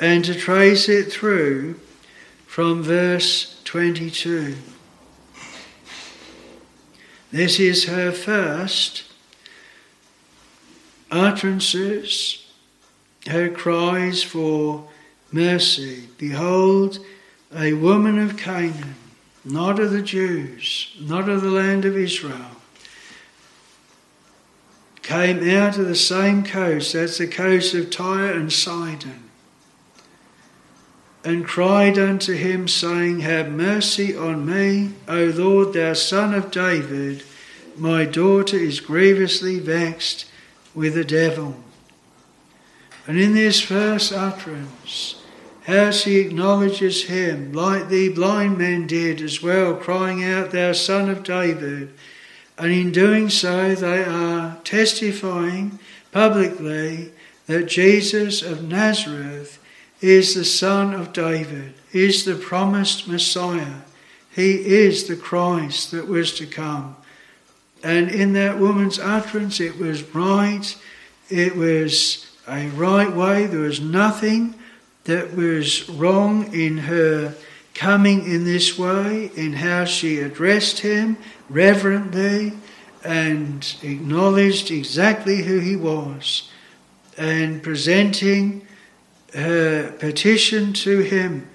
and 0.00 0.24
to 0.24 0.34
trace 0.34 0.88
it 0.88 1.12
through 1.12 1.78
from 2.46 2.82
verse 2.82 3.60
22. 3.64 4.56
This 7.30 7.60
is 7.60 7.84
her 7.84 8.12
first 8.12 9.04
utterances, 11.10 12.46
her 13.26 13.50
cries 13.50 14.22
for 14.22 14.88
mercy. 15.30 16.08
Behold, 16.16 16.98
a 17.54 17.72
woman 17.74 18.18
of 18.18 18.36
Canaan, 18.36 18.96
not 19.44 19.78
of 19.78 19.92
the 19.92 20.02
Jews, 20.02 20.94
not 21.00 21.28
of 21.28 21.42
the 21.42 21.50
land 21.50 21.84
of 21.84 21.96
Israel, 21.96 22.50
came 25.02 25.48
out 25.48 25.78
of 25.78 25.86
the 25.86 25.94
same 25.94 26.42
coast, 26.42 26.92
that's 26.92 27.18
the 27.18 27.28
coast 27.28 27.74
of 27.74 27.90
Tyre 27.90 28.32
and 28.32 28.52
Sidon. 28.52 29.22
and 31.26 31.44
cried 31.44 31.98
unto 31.98 32.34
him, 32.34 32.68
saying, 32.68 33.18
Have 33.20 33.50
mercy 33.50 34.16
on 34.16 34.46
me, 34.46 34.92
O 35.08 35.24
Lord, 35.24 35.72
thou 35.72 35.92
son 35.92 36.32
of 36.32 36.52
David. 36.52 37.24
My 37.76 38.04
daughter 38.04 38.56
is 38.56 38.78
grievously 38.78 39.58
vexed 39.58 40.26
with 40.72 40.94
the 40.94 41.04
devil. 41.04 41.56
And 43.08 43.18
in 43.18 43.34
this 43.34 43.60
first 43.60 44.12
utterance, 44.12 45.20
how 45.66 45.90
she 45.90 46.20
acknowledges 46.20 47.04
him, 47.04 47.52
like 47.52 47.88
the 47.88 48.08
blind 48.10 48.56
men 48.56 48.86
did 48.86 49.20
as 49.20 49.42
well, 49.42 49.74
crying 49.74 50.22
out, 50.22 50.52
Thou 50.52 50.72
son 50.72 51.10
of 51.10 51.24
David. 51.24 51.92
And 52.56 52.70
in 52.70 52.92
doing 52.92 53.28
so, 53.28 53.74
they 53.74 54.04
are 54.04 54.58
testifying 54.62 55.80
publicly 56.12 57.10
that 57.46 57.66
Jesus 57.66 58.42
of 58.42 58.62
Nazareth 58.62 59.58
is 60.00 60.36
the 60.36 60.44
son 60.44 60.94
of 60.94 61.12
David, 61.12 61.74
is 61.92 62.24
the 62.24 62.36
promised 62.36 63.08
Messiah. 63.08 63.80
He 64.36 64.52
is 64.52 65.08
the 65.08 65.16
Christ 65.16 65.90
that 65.90 66.06
was 66.06 66.32
to 66.36 66.46
come. 66.46 66.94
And 67.82 68.08
in 68.08 68.34
that 68.34 68.60
woman's 68.60 69.00
utterance, 69.00 69.58
it 69.58 69.78
was 69.78 70.14
right, 70.14 70.76
it 71.28 71.56
was 71.56 72.30
a 72.46 72.68
right 72.68 73.12
way, 73.12 73.46
there 73.46 73.60
was 73.60 73.80
nothing 73.80 74.54
that 75.06 75.34
was 75.34 75.88
wrong 75.88 76.52
in 76.52 76.78
her 76.78 77.34
coming 77.74 78.26
in 78.26 78.44
this 78.44 78.78
way, 78.78 79.30
in 79.34 79.54
how 79.54 79.84
she 79.84 80.20
addressed 80.20 80.80
him 80.80 81.16
reverently 81.48 82.52
and 83.04 83.76
acknowledged 83.82 84.70
exactly 84.70 85.42
who 85.42 85.58
he 85.58 85.76
was 85.76 86.50
and 87.16 87.62
presenting 87.62 88.66
her 89.34 89.92
petition 89.92 90.72
to 90.72 91.00
him. 91.00 91.48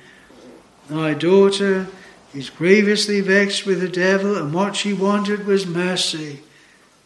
My 0.89 1.13
daughter 1.13 1.87
is 2.33 2.49
grievously 2.49 3.21
vexed 3.21 3.65
with 3.65 3.81
the 3.81 3.89
devil, 3.89 4.37
and 4.37 4.53
what 4.53 4.75
she 4.75 4.93
wanted 4.93 5.45
was 5.45 5.65
mercy. 5.65 6.39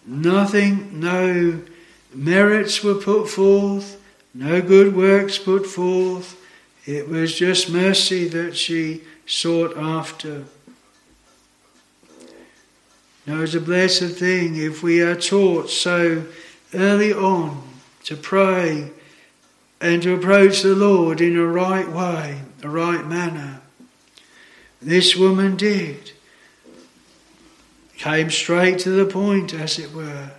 Nothing, 0.06 1.00
no 1.00 1.62
merits 2.14 2.84
were 2.84 2.96
put 2.96 3.30
forth, 3.30 4.02
no 4.36 4.62
good 4.62 4.94
works 4.94 5.38
put 5.38 5.66
forth. 5.66 6.38
It 6.86 7.08
was 7.08 7.34
just 7.34 7.70
mercy 7.70 8.28
that 8.28 8.58
she 8.58 9.02
sought 9.26 9.78
after. 9.78 10.44
Now, 13.26 13.42
it's 13.42 13.56
a 13.56 13.62
blessed 13.62 14.18
thing 14.20 14.58
if 14.58 14.84
we 14.84 15.02
are 15.02 15.16
taught 15.16 15.70
so 15.70 16.26
early 16.74 17.14
on 17.14 17.64
to 18.04 18.18
pray 18.18 18.92
and 19.80 20.04
to 20.04 20.14
approach 20.14 20.62
the 20.62 20.76
Lord 20.76 21.22
in 21.22 21.38
a 21.38 21.46
right 21.46 21.90
way, 21.90 22.42
a 22.62 22.70
right 22.70 23.08
manner. 23.08 23.62
This 24.82 25.16
woman 25.16 25.56
did. 25.56 26.12
Came 27.98 28.30
straight 28.30 28.80
to 28.80 28.90
the 28.90 29.06
point, 29.06 29.54
as 29.54 29.80
it 29.80 29.94
were, 29.94 30.32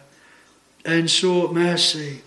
and 0.85 1.11
sought 1.11 1.55
mercy. 1.55 2.21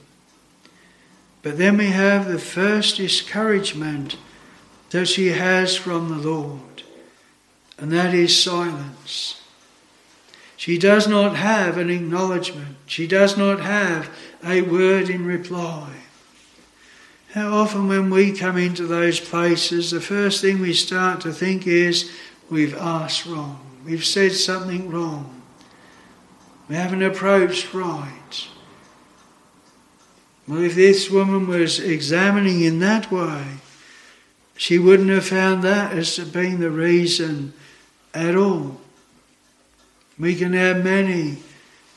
But 1.41 1.57
then 1.57 1.77
we 1.77 1.87
have 1.87 2.27
the 2.27 2.39
first 2.39 2.97
discouragement 2.97 4.17
that 4.89 5.07
she 5.07 5.27
has 5.27 5.75
from 5.75 6.09
the 6.09 6.29
Lord, 6.29 6.83
and 7.77 7.91
that 7.91 8.13
is 8.13 8.41
silence. 8.41 9.41
She 10.57 10.77
does 10.77 11.07
not 11.07 11.37
have 11.37 11.77
an 11.77 11.89
acknowledgement, 11.89 12.75
she 12.85 13.07
does 13.07 13.37
not 13.37 13.61
have 13.61 14.09
a 14.43 14.61
word 14.61 15.09
in 15.09 15.25
reply. 15.25 15.93
How 17.31 17.53
often, 17.53 17.87
when 17.87 18.09
we 18.09 18.31
come 18.31 18.57
into 18.57 18.87
those 18.87 19.19
places, 19.19 19.91
the 19.91 20.01
first 20.01 20.41
thing 20.41 20.59
we 20.59 20.73
start 20.73 21.21
to 21.21 21.31
think 21.31 21.67
is 21.67 22.11
we've 22.49 22.75
asked 22.75 23.25
wrong, 23.27 23.59
we've 23.85 24.05
said 24.05 24.33
something 24.33 24.89
wrong, 24.89 25.41
we 26.67 26.75
haven't 26.75 27.03
approached 27.03 27.73
right. 27.73 28.47
Well, 30.49 30.63
if 30.63 30.73
this 30.73 31.11
woman 31.11 31.45
was 31.45 31.79
examining 31.79 32.61
in 32.61 32.79
that 32.79 33.11
way, 33.11 33.43
she 34.57 34.79
wouldn't 34.79 35.11
have 35.11 35.27
found 35.27 35.61
that 35.61 35.95
as 35.95 36.17
being 36.17 36.59
the 36.59 36.71
reason 36.71 37.53
at 38.15 38.35
all. 38.35 38.81
We 40.17 40.33
can 40.33 40.53
have 40.53 40.83
many 40.83 41.37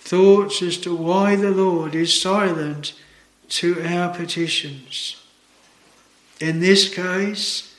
thoughts 0.01 0.61
as 0.61 0.77
to 0.79 0.95
why 0.95 1.35
the 1.35 1.51
Lord 1.51 1.95
is 1.95 2.21
silent 2.21 2.93
to 3.49 3.83
our 3.83 4.15
petitions. 4.15 5.17
In 6.39 6.61
this 6.61 6.93
case, 6.93 7.75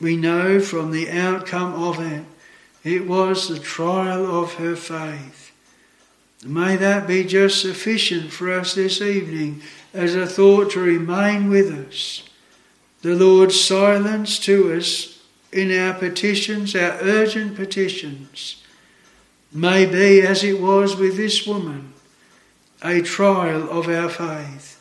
we 0.00 0.16
know 0.16 0.60
from 0.60 0.92
the 0.92 1.10
outcome 1.10 1.74
of 1.74 1.98
it, 1.98 2.24
it 2.84 3.08
was 3.08 3.48
the 3.48 3.58
trial 3.58 4.24
of 4.24 4.54
her 4.54 4.76
faith. 4.76 5.47
May 6.44 6.76
that 6.76 7.06
be 7.06 7.24
just 7.24 7.60
sufficient 7.60 8.32
for 8.32 8.52
us 8.52 8.74
this 8.74 9.00
evening 9.00 9.62
as 9.92 10.14
a 10.14 10.26
thought 10.26 10.70
to 10.72 10.80
remain 10.80 11.48
with 11.48 11.70
us. 11.70 12.28
The 13.02 13.14
Lord's 13.14 13.60
silence 13.60 14.38
to 14.40 14.72
us 14.74 15.20
in 15.52 15.76
our 15.76 15.94
petitions, 15.94 16.74
our 16.76 16.98
urgent 17.00 17.56
petitions, 17.56 18.62
may 19.52 19.86
be 19.86 20.20
as 20.20 20.44
it 20.44 20.60
was 20.60 20.96
with 20.96 21.16
this 21.16 21.46
woman, 21.46 21.92
a 22.82 23.02
trial 23.02 23.68
of 23.70 23.88
our 23.88 24.08
faith. 24.08 24.80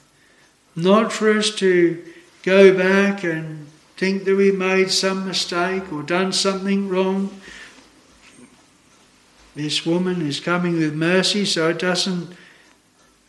Not 0.75 1.11
for 1.11 1.31
us 1.31 1.55
to 1.55 2.03
go 2.43 2.75
back 2.77 3.23
and 3.23 3.67
think 3.95 4.25
that 4.25 4.35
we 4.35 4.51
made 4.51 4.91
some 4.91 5.25
mistake 5.25 5.91
or 5.91 6.03
done 6.03 6.31
something 6.31 6.87
wrong. 6.87 7.41
This 9.57 9.87
woman 9.87 10.21
is 10.21 10.39
coming 10.39 10.77
with 10.77 10.93
mercy, 10.93 11.43
so 11.43 11.69
it 11.69 11.79
doesn't 11.79 12.31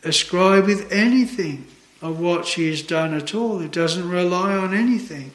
ascribe 0.03 0.67
with 0.67 0.91
anything 0.91 1.65
of 2.03 2.19
what 2.19 2.45
she 2.45 2.69
has 2.69 2.83
done 2.83 3.15
at 3.15 3.33
all. 3.33 3.59
It 3.61 3.71
doesn't 3.71 4.07
rely 4.07 4.55
on 4.55 4.71
anything. 4.71 5.31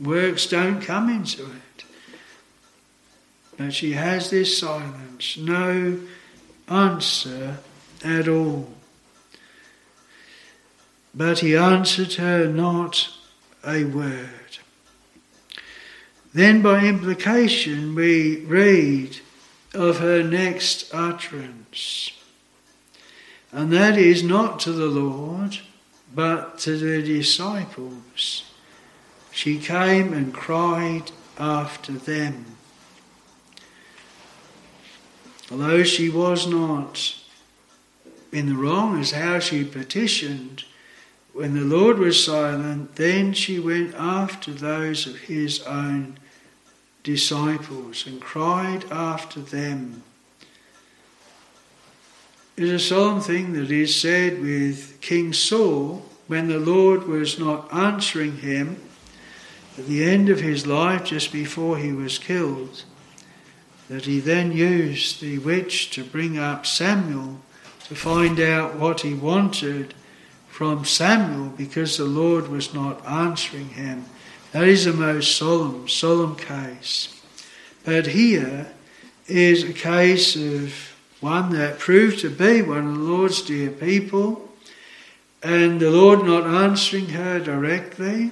Works 0.00 0.46
don't 0.46 0.80
come 0.80 1.10
into 1.10 1.42
it. 1.44 1.84
But 3.58 3.74
she 3.74 3.92
has 3.92 4.30
this 4.30 4.56
silence, 4.56 5.36
no 5.36 6.00
answer 6.68 7.58
at 8.02 8.26
all. 8.26 8.72
But 11.14 11.40
he 11.40 11.54
answered 11.54 12.14
her 12.14 12.46
not 12.46 13.10
a 13.62 13.84
word. 13.84 14.30
Then, 16.32 16.62
by 16.62 16.86
implication, 16.86 17.94
we 17.94 18.38
read 18.46 19.20
of 19.74 19.98
her 19.98 20.22
next 20.22 20.92
utterance. 20.92 22.10
And 23.52 23.72
that 23.72 23.96
is 23.96 24.22
not 24.22 24.58
to 24.60 24.72
the 24.72 24.86
Lord, 24.86 25.58
but 26.14 26.58
to 26.60 26.76
the 26.76 27.02
disciples. 27.02 28.44
She 29.30 29.58
came 29.58 30.12
and 30.12 30.32
cried 30.32 31.10
after 31.38 31.92
them. 31.92 32.56
Although 35.50 35.84
she 35.84 36.08
was 36.08 36.46
not 36.46 37.16
in 38.32 38.48
the 38.48 38.54
wrong 38.54 38.98
as 39.00 39.12
how 39.12 39.38
she 39.38 39.64
petitioned, 39.64 40.64
when 41.32 41.54
the 41.54 41.60
Lord 41.64 41.98
was 41.98 42.24
silent, 42.24 42.96
then 42.96 43.32
she 43.32 43.58
went 43.58 43.94
after 43.94 44.52
those 44.52 45.06
of 45.06 45.18
his 45.20 45.60
own 45.62 46.18
disciples 47.04 48.06
and 48.06 48.20
cried 48.20 48.84
after 48.90 49.40
them. 49.40 50.02
It 52.56 52.64
is 52.64 52.70
a 52.70 52.78
solemn 52.78 53.20
thing 53.20 53.52
that 53.52 53.70
is 53.70 53.94
said 53.94 54.40
with 54.40 55.00
King 55.00 55.32
Saul 55.32 56.04
when 56.26 56.48
the 56.48 56.58
Lord 56.58 57.06
was 57.06 57.38
not 57.38 57.72
answering 57.72 58.38
him 58.38 58.80
at 59.76 59.86
the 59.86 60.04
end 60.04 60.28
of 60.28 60.40
his 60.40 60.66
life, 60.66 61.04
just 61.04 61.32
before 61.32 61.78
he 61.78 61.92
was 61.92 62.18
killed, 62.18 62.84
that 63.88 64.06
he 64.06 64.20
then 64.20 64.52
used 64.52 65.20
the 65.20 65.38
witch 65.38 65.90
to 65.90 66.04
bring 66.04 66.38
up 66.38 66.64
Samuel 66.64 67.40
to 67.88 67.94
find 67.94 68.40
out 68.40 68.76
what 68.76 69.00
he 69.00 69.14
wanted 69.14 69.92
from 70.48 70.84
Samuel 70.84 71.48
because 71.56 71.96
the 71.96 72.04
Lord 72.04 72.48
was 72.48 72.72
not 72.72 73.04
answering 73.04 73.70
him. 73.70 74.04
That 74.54 74.68
is 74.68 74.86
a 74.86 74.92
most 74.92 75.36
solemn, 75.36 75.88
solemn 75.88 76.36
case. 76.36 77.20
But 77.84 78.06
here 78.06 78.68
is 79.26 79.64
a 79.64 79.72
case 79.72 80.36
of 80.36 80.94
one 81.18 81.50
that 81.54 81.80
proved 81.80 82.20
to 82.20 82.30
be 82.30 82.62
one 82.62 82.86
of 82.86 82.94
the 82.94 83.00
Lord's 83.00 83.42
dear 83.42 83.70
people, 83.70 84.48
and 85.42 85.80
the 85.80 85.90
Lord 85.90 86.24
not 86.24 86.46
answering 86.46 87.08
her 87.08 87.40
directly, 87.40 88.30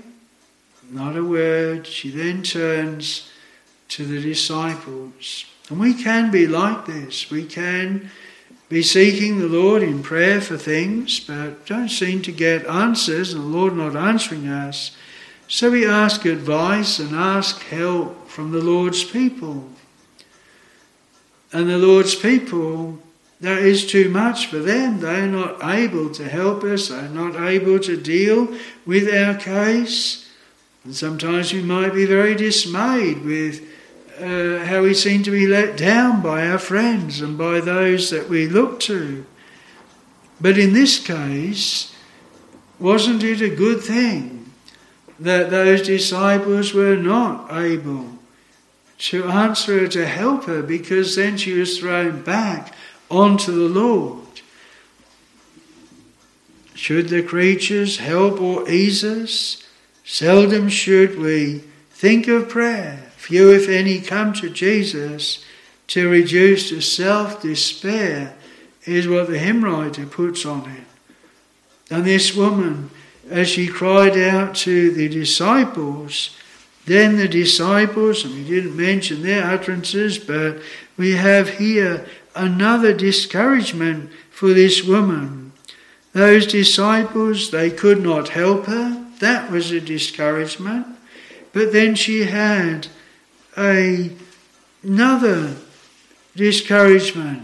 not 0.88 1.16
a 1.16 1.24
word. 1.24 1.88
She 1.88 2.10
then 2.10 2.44
turns 2.44 3.28
to 3.88 4.06
the 4.06 4.22
disciples. 4.22 5.44
And 5.70 5.80
we 5.80 5.92
can 5.92 6.30
be 6.30 6.46
like 6.46 6.86
this. 6.86 7.32
We 7.32 7.46
can 7.46 8.12
be 8.68 8.84
seeking 8.84 9.40
the 9.40 9.48
Lord 9.48 9.82
in 9.82 10.04
prayer 10.04 10.40
for 10.40 10.56
things, 10.56 11.18
but 11.18 11.66
don't 11.66 11.88
seem 11.88 12.22
to 12.22 12.30
get 12.30 12.64
answers, 12.68 13.34
and 13.34 13.42
the 13.42 13.58
Lord 13.58 13.76
not 13.76 13.96
answering 13.96 14.46
us. 14.46 14.96
So 15.52 15.70
we 15.70 15.86
ask 15.86 16.24
advice 16.24 16.98
and 16.98 17.14
ask 17.14 17.60
help 17.64 18.26
from 18.26 18.52
the 18.52 18.62
Lord's 18.62 19.04
people. 19.04 19.68
And 21.52 21.68
the 21.68 21.76
Lord's 21.76 22.14
people, 22.14 22.98
that 23.42 23.58
is 23.58 23.86
too 23.86 24.08
much 24.08 24.46
for 24.46 24.60
them. 24.60 25.00
They're 25.00 25.26
not 25.26 25.62
able 25.62 26.08
to 26.14 26.26
help 26.26 26.64
us, 26.64 26.88
they're 26.88 27.06
not 27.10 27.36
able 27.36 27.78
to 27.80 27.98
deal 27.98 28.48
with 28.86 29.12
our 29.12 29.34
case. 29.34 30.26
And 30.84 30.96
sometimes 30.96 31.52
we 31.52 31.60
might 31.60 31.92
be 31.92 32.06
very 32.06 32.34
dismayed 32.34 33.22
with 33.22 33.62
uh, 34.22 34.64
how 34.64 34.80
we 34.80 34.94
seem 34.94 35.22
to 35.24 35.30
be 35.30 35.46
let 35.46 35.76
down 35.76 36.22
by 36.22 36.48
our 36.48 36.58
friends 36.58 37.20
and 37.20 37.36
by 37.36 37.60
those 37.60 38.08
that 38.08 38.26
we 38.26 38.48
look 38.48 38.80
to. 38.80 39.26
But 40.40 40.56
in 40.56 40.72
this 40.72 40.98
case, 40.98 41.94
wasn't 42.78 43.22
it 43.22 43.42
a 43.42 43.54
good 43.54 43.82
thing 43.82 44.31
that 45.18 45.50
those 45.50 45.82
disciples 45.82 46.72
were 46.72 46.96
not 46.96 47.52
able 47.52 48.06
to 48.98 49.24
answer 49.24 49.80
her, 49.80 49.88
to 49.88 50.06
help 50.06 50.44
her, 50.44 50.62
because 50.62 51.16
then 51.16 51.36
she 51.36 51.54
was 51.54 51.78
thrown 51.78 52.22
back 52.22 52.74
onto 53.10 53.52
the 53.52 53.80
Lord. 53.80 54.22
Should 56.74 57.08
the 57.08 57.22
creatures 57.22 57.98
help 57.98 58.40
or 58.40 58.68
ease 58.68 59.04
us? 59.04 59.64
Seldom 60.04 60.68
should 60.68 61.18
we 61.18 61.58
think 61.90 62.28
of 62.28 62.48
prayer. 62.48 63.10
Few, 63.16 63.52
if 63.52 63.68
any, 63.68 64.00
come 64.00 64.32
to 64.34 64.50
Jesus 64.50 65.44
to 65.88 66.08
reduce 66.08 66.70
to 66.70 66.80
self 66.80 67.42
despair, 67.42 68.34
is 68.84 69.06
what 69.06 69.28
the 69.28 69.38
hymn 69.38 69.64
writer 69.64 70.06
puts 70.06 70.44
on 70.44 70.68
it. 70.70 70.84
And 71.90 72.04
this 72.04 72.34
woman 72.34 72.90
as 73.30 73.48
she 73.48 73.66
cried 73.66 74.16
out 74.16 74.54
to 74.56 74.90
the 74.90 75.08
disciples, 75.08 76.36
then 76.84 77.16
the 77.16 77.28
disciples, 77.28 78.24
and 78.24 78.34
we 78.34 78.44
didn't 78.44 78.76
mention 78.76 79.22
their 79.22 79.44
utterances, 79.44 80.18
but 80.18 80.58
we 80.96 81.12
have 81.12 81.58
here 81.58 82.06
another 82.34 82.92
discouragement 82.92 84.10
for 84.30 84.52
this 84.52 84.82
woman. 84.82 85.52
Those 86.12 86.46
disciples, 86.46 87.50
they 87.50 87.70
could 87.70 88.02
not 88.02 88.30
help 88.30 88.66
her. 88.66 89.06
That 89.20 89.50
was 89.50 89.70
a 89.70 89.80
discouragement. 89.80 90.86
But 91.52 91.72
then 91.72 91.94
she 91.94 92.24
had 92.24 92.88
a, 93.56 94.10
another 94.82 95.56
discouragement 96.34 97.42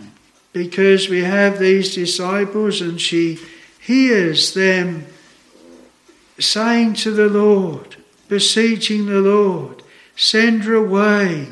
because 0.53 1.09
we 1.09 1.23
have 1.23 1.59
these 1.59 1.95
disciples 1.95 2.81
and 2.81 3.01
she 3.01 3.39
hears 3.81 4.55
them 4.55 5.07
saying 6.39 6.95
to 6.95 7.11
the 7.11 7.29
Lord, 7.29 7.97
beseeching 8.29 9.07
the 9.07 9.21
Lord, 9.21 9.83
Send 10.19 10.65
her 10.65 10.75
away, 10.75 11.47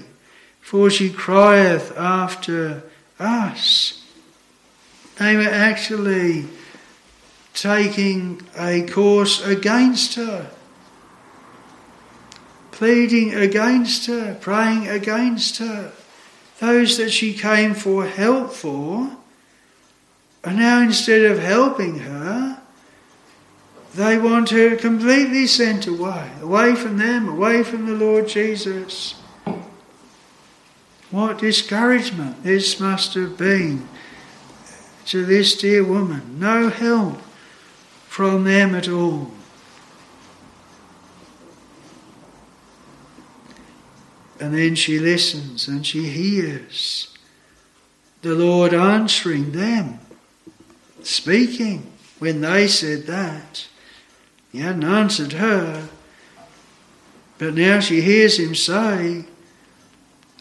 for 0.61 0.91
she 0.91 1.09
crieth 1.09 1.97
after 1.97 2.83
us. 3.17 4.03
They 5.21 5.37
were 5.37 5.43
actually 5.43 6.49
taking 7.55 8.43
a 8.59 8.83
course 8.83 9.41
against 9.47 10.17
her, 10.17 10.51
pleading 12.73 13.35
against 13.35 14.07
her, 14.07 14.37
praying 14.41 14.89
against 14.89 15.59
her. 15.59 15.93
Those 16.59 16.97
that 16.97 17.11
she 17.11 17.35
came 17.35 17.73
for 17.73 18.05
help 18.05 18.53
for, 18.53 19.17
and 20.43 20.59
now 20.59 20.81
instead 20.81 21.23
of 21.23 21.39
helping 21.39 22.01
her, 22.01 22.56
they 23.97 24.19
want 24.19 24.51
her 24.51 24.77
completely 24.77 25.47
sent 25.47 25.87
away, 25.87 26.31
away 26.41 26.75
from 26.75 26.99
them, 26.99 27.29
away 27.29 27.63
from 27.63 27.87
the 27.87 27.95
Lord 27.95 28.29
Jesus. 28.29 29.15
What 31.11 31.39
discouragement 31.39 32.43
this 32.43 32.79
must 32.79 33.15
have 33.15 33.39
been 33.39 33.89
to 35.07 35.25
this 35.25 35.57
dear 35.57 35.85
woman. 35.85 36.39
No 36.39 36.69
help 36.69 37.21
from 38.09 38.45
them 38.45 38.75
at 38.75 38.89
all. 38.89 39.31
And 44.39 44.53
then 44.53 44.75
she 44.75 44.99
listens 44.99 45.69
and 45.69 45.87
she 45.87 46.09
hears 46.09 47.17
the 48.23 48.35
Lord 48.35 48.75
answering 48.75 49.53
them, 49.53 50.01
speaking 51.03 51.91
when 52.19 52.41
they 52.41 52.67
said 52.69 53.07
that. 53.07 53.67
He 54.57 54.63
hadn't 54.63 54.85
answered 54.85 55.35
her. 55.35 55.91
But 57.37 57.53
now 57.53 57.79
she 57.79 58.01
hears 58.01 58.39
him 58.39 58.55
say, 58.55 59.27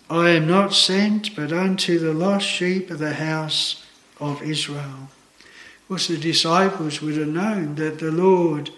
I 0.09 0.29
am 0.29 0.47
not 0.47 0.73
sent 0.73 1.35
but 1.35 1.51
unto 1.51 1.99
the 1.99 2.13
lost 2.13 2.47
sheep 2.47 2.89
of 2.89 2.99
the 2.99 3.15
house 3.15 3.85
of 4.17 4.41
Israel. 4.41 5.09
Of 5.41 5.87
course, 5.89 6.07
the 6.07 6.17
disciples 6.17 7.01
would 7.01 7.17
have 7.17 7.27
known 7.27 7.75
that 7.75 7.99
the 7.99 8.09
Lord 8.09 8.69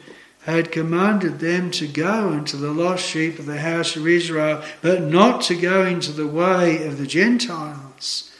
had 0.45 0.71
commanded 0.71 1.37
them 1.37 1.69
to 1.69 1.87
go 1.87 2.29
unto 2.29 2.57
the 2.57 2.71
lost 2.71 3.05
sheep 3.05 3.37
of 3.37 3.45
the 3.45 3.59
house 3.59 3.95
of 3.95 4.07
Israel, 4.07 4.63
but 4.81 5.03
not 5.03 5.41
to 5.43 5.55
go 5.55 5.85
into 5.85 6.11
the 6.11 6.25
way 6.25 6.83
of 6.87 6.97
the 6.97 7.05
Gentiles. 7.05 8.35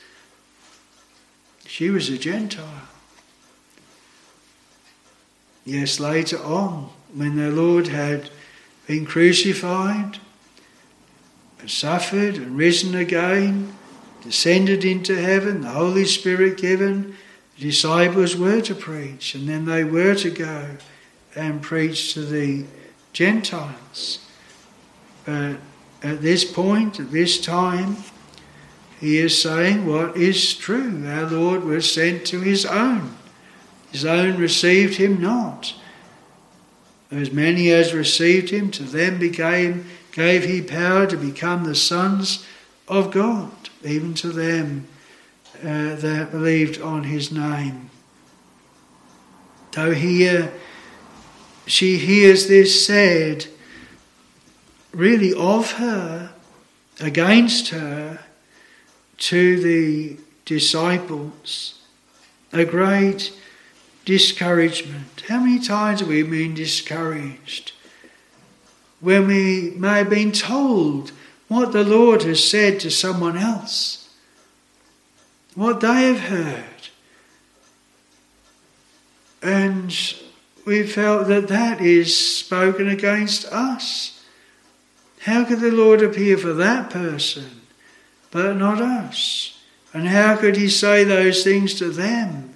She 1.67 1.91
was 1.91 2.10
a 2.10 2.17
Gentile. 2.17 2.96
Yes, 5.67 5.99
later 5.99 6.41
on, 6.43 6.91
when 7.13 7.36
the 7.36 7.51
Lord 7.51 7.89
had 7.89 8.30
been 8.88 9.06
crucified, 9.06 10.17
and 11.60 11.69
suffered 11.69 12.36
and 12.36 12.58
risen 12.58 12.95
again, 12.95 13.73
descended 14.23 14.86
into 14.86 15.21
heaven, 15.21 15.60
the 15.60 15.71
Holy 15.71 16.06
Spirit 16.06 16.58
given, 16.58 17.17
the 17.58 17.63
disciples 17.63 18.38
were 18.38 18.62
to 18.62 18.73
preach, 18.73 19.36
and 19.36 19.49
then 19.49 19.65
they 19.65 19.84
were 19.84 20.15
to 20.15 20.30
go 20.30 20.77
and 21.36 21.62
preach 21.62 22.13
to 22.13 22.21
the 22.21 22.63
Gentiles. 23.12 24.19
But 25.25 25.58
at 26.01 26.21
this 26.21 26.49
point, 26.49 26.97
at 27.01 27.12
this 27.12 27.41
time, 27.41 27.97
he 29.01 29.17
is 29.17 29.41
saying 29.41 29.86
what 29.86 30.15
is 30.15 30.53
true. 30.53 31.06
Our 31.06 31.25
Lord 31.25 31.65
was 31.65 31.91
sent 31.91 32.25
to 32.27 32.39
his 32.39 32.65
own 32.65 33.17
his 33.91 34.06
own 34.06 34.38
received 34.38 34.95
him 34.95 35.21
not. 35.21 35.73
As 37.10 37.32
many 37.32 37.71
as 37.71 37.93
received 37.93 38.50
him, 38.50 38.69
to 38.71 38.84
them 38.84 39.17
became, 39.17 39.86
gave 40.12 40.43
he 40.43 40.62
power 40.62 41.08
to 41.08 41.15
become 41.15 41.63
the 41.63 41.76
sons 41.76 42.45
of 42.88 43.12
God, 43.12 43.52
even 43.84 44.13
to 44.15 44.30
them 44.30 44.88
uh, 45.63 45.95
that 45.95 46.32
believed 46.32 46.82
on 46.82 47.06
his 47.06 47.32
name. 47.32 47.89
So 49.73 49.91
here 49.91 50.52
she 51.67 51.97
hears 51.97 52.47
this 52.47 52.86
said, 52.86 53.45
really 54.91 55.34
of 55.34 55.73
her, 55.73 56.32
against 57.00 57.69
her, 57.69 58.19
to 59.17 59.60
the 59.60 60.17
disciples. 60.45 61.82
A 62.52 62.65
great 62.65 63.34
discouragement. 64.08 65.22
How 65.28 65.41
many 65.41 65.60
times 65.60 66.00
have 66.00 66.08
we 66.08 66.24
been 66.24 66.54
discouraged? 66.54 67.74
When 69.02 69.28
we 69.28 69.74
may 69.76 69.98
have 69.98 70.10
been 70.10 70.32
told 70.32 71.12
what 71.50 71.74
the 71.74 71.84
Lord 71.84 72.24
has 72.24 72.41
said 72.41 72.80
to 72.80 72.89
someone 72.89 73.38
else, 73.38 74.10
what 75.56 75.82
they 75.82 76.04
have 76.04 76.22
heard. 76.22 76.63
And 79.43 79.93
we 80.65 80.88
felt 80.88 81.28
that 81.28 81.50
that 81.50 81.82
is 81.82 82.15
spoken 82.15 82.88
against 82.88 83.43
us. 83.48 84.24
How 85.24 85.43
could 85.43 85.60
the 85.60 85.72
Lord 85.72 86.02
appear 86.02 86.38
for 86.38 86.54
that 86.54 86.89
person, 86.89 87.60
but 88.32 88.56
not 88.56 88.80
us? 88.80 89.62
And 89.93 90.08
how 90.08 90.38
could 90.38 90.56
He 90.56 90.70
say 90.70 91.04
those 91.04 91.43
things 91.43 91.74
to 91.74 91.89
them? 91.89 92.46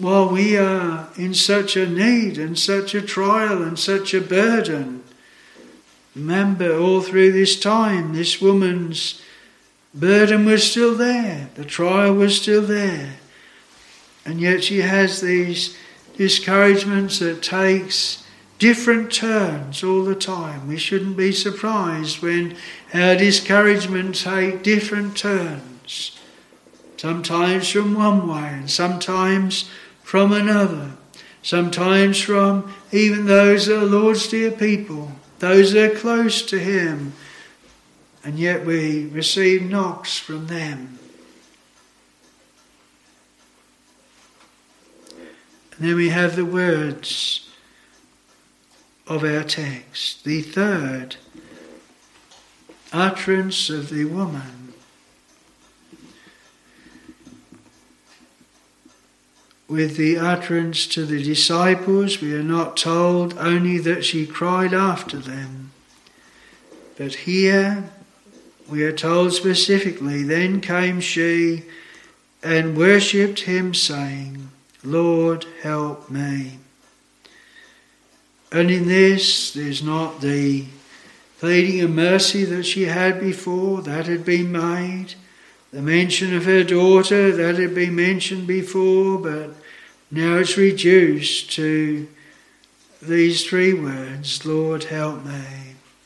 While 0.00 0.28
we 0.28 0.56
are 0.56 1.08
in 1.16 1.34
such 1.34 1.76
a 1.76 1.88
need 1.88 2.38
and 2.38 2.58
such 2.58 2.94
a 2.94 3.02
trial 3.02 3.62
and 3.62 3.78
such 3.78 4.14
a 4.14 4.20
burden. 4.20 5.04
Remember, 6.16 6.78
all 6.78 7.02
through 7.02 7.32
this 7.32 7.58
time, 7.58 8.14
this 8.14 8.40
woman's 8.40 9.20
burden 9.94 10.44
was 10.44 10.68
still 10.68 10.94
there, 10.94 11.50
the 11.54 11.64
trial 11.64 12.14
was 12.14 12.40
still 12.40 12.62
there. 12.62 13.16
And 14.24 14.40
yet 14.40 14.64
she 14.64 14.80
has 14.80 15.20
these 15.20 15.76
discouragements 16.16 17.18
that 17.18 17.42
takes 17.42 18.24
different 18.58 19.10
turns 19.10 19.82
all 19.82 20.04
the 20.04 20.14
time. 20.14 20.68
We 20.68 20.76
shouldn't 20.76 21.16
be 21.16 21.32
surprised 21.32 22.22
when 22.22 22.56
our 22.92 23.16
discouragement 23.16 24.14
take 24.16 24.62
different 24.62 25.16
turns. 25.16 26.18
Sometimes 26.98 27.70
from 27.70 27.94
one 27.94 28.28
way 28.28 28.48
and 28.52 28.70
sometimes 28.70 29.70
from 30.10 30.32
another. 30.32 30.90
sometimes 31.40 32.20
from 32.20 32.74
even 32.90 33.26
those 33.26 33.66
that 33.66 33.80
are 33.80 33.86
Lord's 33.86 34.26
dear 34.26 34.50
people, 34.50 35.12
those 35.38 35.72
that 35.72 35.92
are 35.92 35.96
close 35.96 36.42
to 36.42 36.58
Him, 36.58 37.12
and 38.24 38.36
yet 38.36 38.66
we 38.66 39.06
receive 39.06 39.62
knocks 39.62 40.18
from 40.18 40.48
them. 40.48 40.98
And 45.76 45.88
then 45.88 45.94
we 45.94 46.08
have 46.08 46.34
the 46.34 46.44
words 46.44 47.48
of 49.06 49.22
our 49.22 49.44
text, 49.44 50.24
the 50.24 50.42
third 50.42 51.14
utterance 52.92 53.70
of 53.70 53.90
the 53.90 54.06
woman. 54.06 54.69
With 59.70 59.96
the 59.96 60.18
utterance 60.18 60.84
to 60.88 61.06
the 61.06 61.22
disciples, 61.22 62.20
we 62.20 62.34
are 62.34 62.42
not 62.42 62.76
told 62.76 63.38
only 63.38 63.78
that 63.78 64.04
she 64.04 64.26
cried 64.26 64.74
after 64.74 65.16
them, 65.16 65.70
but 66.98 67.14
here 67.14 67.88
we 68.68 68.82
are 68.82 68.90
told 68.90 69.32
specifically, 69.32 70.24
then 70.24 70.60
came 70.60 71.00
she 71.00 71.62
and 72.42 72.76
worshipped 72.76 73.42
him, 73.42 73.72
saying, 73.72 74.50
Lord, 74.82 75.46
help 75.62 76.10
me. 76.10 76.58
And 78.50 78.72
in 78.72 78.88
this, 78.88 79.52
there's 79.52 79.84
not 79.84 80.20
the 80.20 80.64
pleading 81.38 81.80
of 81.82 81.90
mercy 81.90 82.44
that 82.44 82.64
she 82.64 82.86
had 82.86 83.20
before, 83.20 83.82
that 83.82 84.06
had 84.06 84.24
been 84.24 84.50
made, 84.50 85.14
the 85.72 85.80
mention 85.80 86.34
of 86.34 86.44
her 86.46 86.64
daughter, 86.64 87.30
that 87.30 87.54
had 87.54 87.72
been 87.72 87.94
mentioned 87.94 88.48
before, 88.48 89.16
but 89.16 89.50
now 90.10 90.38
it's 90.38 90.56
reduced 90.56 91.52
to 91.52 92.08
these 93.00 93.44
three 93.44 93.72
words 93.72 94.44
Lord, 94.44 94.84
help 94.84 95.24
me. 95.24 95.44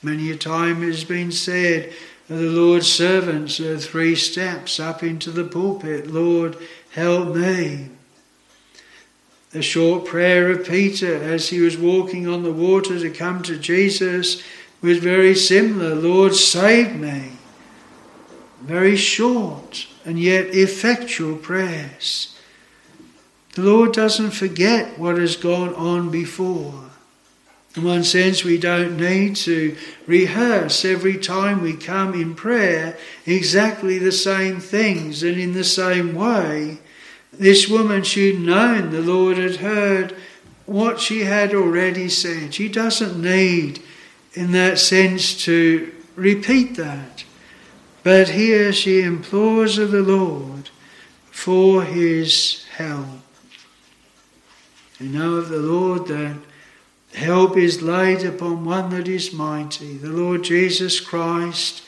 Many 0.03 0.31
a 0.31 0.37
time 0.37 0.83
it 0.83 0.88
has 0.88 1.05
been 1.05 1.33
said 1.33 1.93
of 2.29 2.38
the 2.38 2.51
Lord's 2.51 2.90
servants, 2.90 3.61
are 3.61 3.79
three 3.79 4.14
steps 4.14 4.79
up 4.79 5.03
into 5.03 5.31
the 5.31 5.45
pulpit 5.45 6.07
Lord, 6.07 6.57
help 6.90 7.35
me. 7.35 7.88
The 9.51 9.62
short 9.62 10.05
prayer 10.05 10.51
of 10.51 10.67
Peter 10.67 11.14
as 11.14 11.49
he 11.49 11.61
was 11.61 11.79
walking 11.79 12.27
on 12.27 12.43
the 12.43 12.53
water 12.53 12.99
to 12.99 13.11
come 13.11 13.43
to 13.45 13.57
Jesus 13.57 14.43
was 14.83 14.99
very 14.99 15.35
similar 15.35 15.95
Lord, 15.95 16.35
save 16.35 16.97
me. 16.97 17.33
Very 18.61 18.97
short 18.97 19.87
and 20.05 20.19
yet 20.19 20.47
effectual 20.47 21.37
prayers. 21.37 22.34
The 23.55 23.62
Lord 23.62 23.93
doesn't 23.93 24.33
forget 24.33 24.99
what 24.99 25.19
has 25.19 25.37
gone 25.37 25.75
on 25.75 26.11
before. 26.11 26.75
In 27.77 27.85
one 27.85 28.05
sense, 28.05 28.45
we 28.45 28.59
don't 28.59 28.97
need 28.97 29.37
to 29.37 29.77
rehearse 30.07 30.85
every 30.85 31.17
time 31.17 31.61
we 31.61 31.75
come 31.75 32.14
in 32.14 32.35
prayer 32.35 32.97
exactly 33.27 33.99
the 33.99 34.12
same 34.12 34.61
things 34.61 35.23
and 35.23 35.38
in 35.38 35.55
the 35.55 35.64
same 35.64 36.14
way 36.14 36.79
this 37.38 37.69
woman, 37.69 38.03
she'd 38.03 38.40
known 38.40 38.90
the 38.90 39.01
Lord 39.01 39.38
had 39.38 39.57
heard 39.57 40.14
what 40.67 41.01
she 41.01 41.25
had 41.25 41.55
already 41.55 42.09
said. 42.09 42.55
She 42.55 42.69
doesn't 42.69 43.21
need, 43.21 43.83
in 44.35 44.53
that 44.53 44.79
sense, 44.79 45.35
to 45.45 45.93
repeat 46.17 46.77
that. 46.77 47.25
But 48.03 48.31
here 48.31 48.73
she 48.73 49.03
implores 49.03 49.79
of 49.79 49.90
the 49.90 50.03
Lord 50.03 50.71
for 51.31 51.85
his 51.85 52.64
help. 52.77 53.24
You 55.05 55.11
know 55.11 55.35
of 55.35 55.51
the 55.51 55.59
Lord 55.59 56.07
that 56.07 56.38
help 57.12 57.59
is 57.59 57.83
laid 57.83 58.25
upon 58.25 58.64
one 58.64 58.88
that 58.88 59.07
is 59.07 59.35
mighty, 59.35 59.99
the 59.99 60.09
Lord 60.09 60.45
Jesus 60.45 60.99
Christ. 60.99 61.83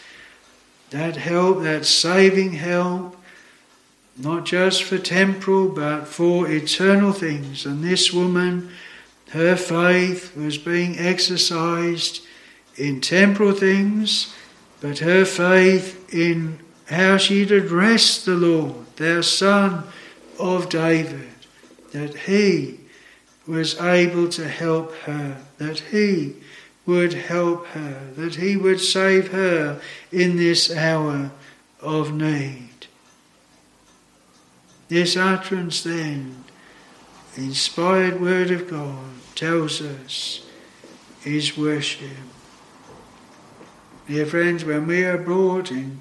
That 0.91 1.17
help, 1.17 1.63
that 1.63 1.87
saving 1.87 2.53
help, 2.53 3.17
not 4.19 4.45
just 4.45 4.83
for 4.83 4.99
temporal 4.99 5.71
but 5.71 6.07
for 6.07 6.47
eternal 6.47 7.13
things. 7.13 7.65
And 7.65 7.83
this 7.83 8.13
woman, 8.13 8.71
her 9.31 9.57
faith 9.57 10.37
was 10.37 10.59
being 10.59 10.99
exercised 10.99 12.23
in 12.77 13.01
temporal 13.01 13.53
things, 13.53 14.35
but 14.83 14.99
her 14.99 15.25
faith 15.25 16.13
in 16.13 16.59
how 16.91 17.17
she'd 17.17 17.51
addressed 17.51 18.27
the 18.27 18.37
Lord, 18.37 18.75
their 18.97 19.23
son 19.23 19.85
of 20.39 20.69
David, 20.69 21.31
that 21.93 22.15
he 22.15 22.81
was 23.47 23.81
able 23.81 24.29
to 24.31 24.49
help 24.49 24.95
her, 25.03 25.43
that 25.59 25.79
he 25.79 26.35
would 26.85 27.13
help 27.13 27.67
her, 27.69 28.13
that 28.15 28.37
he 28.37 28.57
would 28.57 28.81
save 28.81 29.33
her 29.33 29.81
in 30.11 30.37
this 30.37 30.75
hour 30.75 31.31
of 31.81 32.15
need. 32.15 32.87
This 34.89 35.17
utterance, 35.17 35.83
then, 35.83 36.45
the 37.35 37.43
inspired 37.43 38.21
word 38.21 38.51
of 38.51 38.69
God, 38.69 39.05
tells 39.35 39.83
us 39.83 40.47
is 41.25 41.59
worship. 41.59 42.09
Dear 44.07 44.27
friends, 44.27 44.65
when 44.65 44.87
we 44.87 45.05
are 45.05 45.19
brought 45.19 45.73
in 45.73 46.01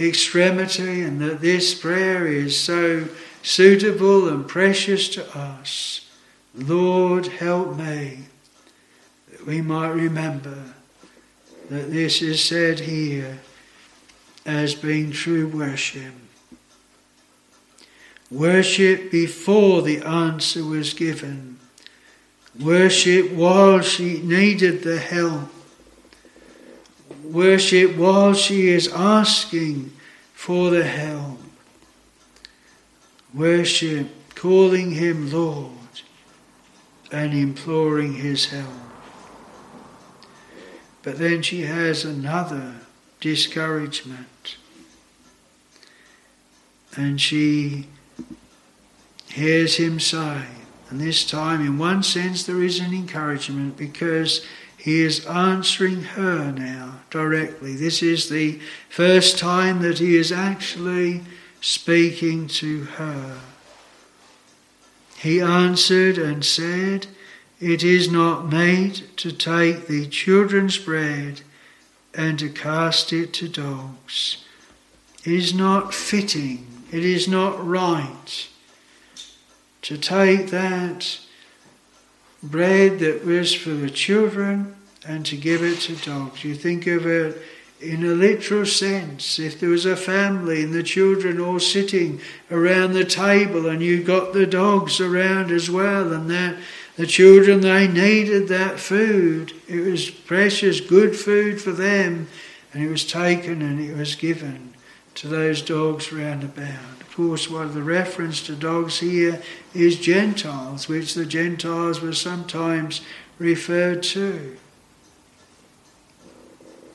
extremity 0.00 1.02
and 1.02 1.20
that 1.20 1.40
this 1.40 1.74
prayer 1.74 2.26
is 2.26 2.58
so 2.58 3.08
suitable 3.42 4.28
and 4.28 4.48
precious 4.48 5.08
to 5.10 5.38
us, 5.38 6.03
Lord, 6.54 7.26
help 7.26 7.76
me, 7.76 8.20
that 9.30 9.44
we 9.44 9.60
might 9.60 9.88
remember 9.88 10.62
that 11.68 11.90
this 11.90 12.22
is 12.22 12.42
said 12.42 12.80
here 12.80 13.40
as 14.46 14.74
being 14.74 15.10
true 15.10 15.48
worship. 15.48 16.12
Worship 18.30 19.10
before 19.10 19.82
the 19.82 19.98
answer 20.02 20.62
was 20.62 20.94
given. 20.94 21.58
Worship 22.60 23.32
while 23.32 23.80
she 23.80 24.22
needed 24.22 24.82
the 24.82 24.98
help. 24.98 25.50
Worship 27.24 27.96
while 27.96 28.34
she 28.34 28.68
is 28.68 28.86
asking 28.92 29.92
for 30.34 30.70
the 30.70 30.84
help. 30.84 31.40
Worship 33.32 34.08
calling 34.36 34.92
him 34.92 35.32
Lord 35.32 35.83
and 37.14 37.32
imploring 37.32 38.14
his 38.14 38.46
help. 38.46 38.74
But 41.04 41.18
then 41.18 41.42
she 41.42 41.62
has 41.62 42.04
another 42.04 42.74
discouragement. 43.20 44.56
And 46.96 47.20
she 47.20 47.86
hears 49.28 49.76
him 49.76 50.00
say. 50.00 50.42
And 50.90 51.00
this 51.00 51.28
time, 51.28 51.60
in 51.60 51.78
one 51.78 52.02
sense, 52.02 52.44
there 52.44 52.62
is 52.62 52.80
an 52.80 52.92
encouragement 52.92 53.76
because 53.76 54.44
he 54.76 55.02
is 55.02 55.24
answering 55.26 56.02
her 56.02 56.50
now 56.50 57.00
directly. 57.10 57.76
This 57.76 58.02
is 58.02 58.28
the 58.28 58.58
first 58.88 59.38
time 59.38 59.82
that 59.82 59.98
he 59.98 60.16
is 60.16 60.32
actually 60.32 61.22
speaking 61.60 62.48
to 62.48 62.84
her. 62.84 63.40
He 65.16 65.40
answered 65.40 66.18
and 66.18 66.44
said, 66.44 67.06
It 67.60 67.82
is 67.82 68.10
not 68.10 68.50
made 68.50 69.16
to 69.18 69.32
take 69.32 69.86
the 69.86 70.06
children's 70.06 70.78
bread 70.78 71.42
and 72.12 72.38
to 72.38 72.48
cast 72.48 73.12
it 73.12 73.32
to 73.34 73.48
dogs. 73.48 74.44
It 75.24 75.32
is 75.32 75.54
not 75.54 75.94
fitting, 75.94 76.66
it 76.92 77.04
is 77.04 77.26
not 77.26 77.64
right 77.64 78.48
to 79.82 79.98
take 79.98 80.48
that 80.48 81.18
bread 82.42 82.98
that 83.00 83.24
was 83.24 83.54
for 83.54 83.70
the 83.70 83.90
children 83.90 84.76
and 85.06 85.24
to 85.26 85.36
give 85.36 85.62
it 85.62 85.80
to 85.80 85.96
dogs. 85.96 86.44
You 86.44 86.54
think 86.54 86.86
of 86.86 87.06
it 87.06 87.40
in 87.84 88.04
a 88.04 88.14
literal 88.14 88.66
sense. 88.66 89.38
If 89.38 89.60
there 89.60 89.68
was 89.68 89.86
a 89.86 89.96
family 89.96 90.62
and 90.62 90.72
the 90.72 90.82
children 90.82 91.40
all 91.40 91.60
sitting 91.60 92.20
around 92.50 92.92
the 92.92 93.04
table 93.04 93.66
and 93.66 93.82
you 93.82 94.02
got 94.02 94.32
the 94.32 94.46
dogs 94.46 95.00
around 95.00 95.50
as 95.50 95.70
well, 95.70 96.12
and 96.12 96.30
that 96.30 96.56
the 96.96 97.06
children 97.06 97.60
they 97.60 97.88
needed 97.88 98.48
that 98.48 98.78
food. 98.78 99.52
It 99.68 99.80
was 99.80 100.10
precious, 100.10 100.80
good 100.80 101.16
food 101.16 101.60
for 101.60 101.72
them, 101.72 102.28
and 102.72 102.82
it 102.82 102.88
was 102.88 103.04
taken 103.04 103.62
and 103.62 103.80
it 103.80 103.96
was 103.96 104.14
given 104.14 104.74
to 105.16 105.28
those 105.28 105.62
dogs 105.62 106.12
round 106.12 106.42
about 106.42 107.00
Of 107.00 107.14
course, 107.14 107.48
one 107.48 107.66
of 107.66 107.74
the 107.74 107.82
reference 107.82 108.42
to 108.46 108.56
dogs 108.56 108.98
here 108.98 109.40
is 109.72 109.98
Gentiles, 109.98 110.88
which 110.88 111.14
the 111.14 111.26
Gentiles 111.26 112.00
were 112.00 112.12
sometimes 112.12 113.00
referred 113.38 114.02
to. 114.02 114.56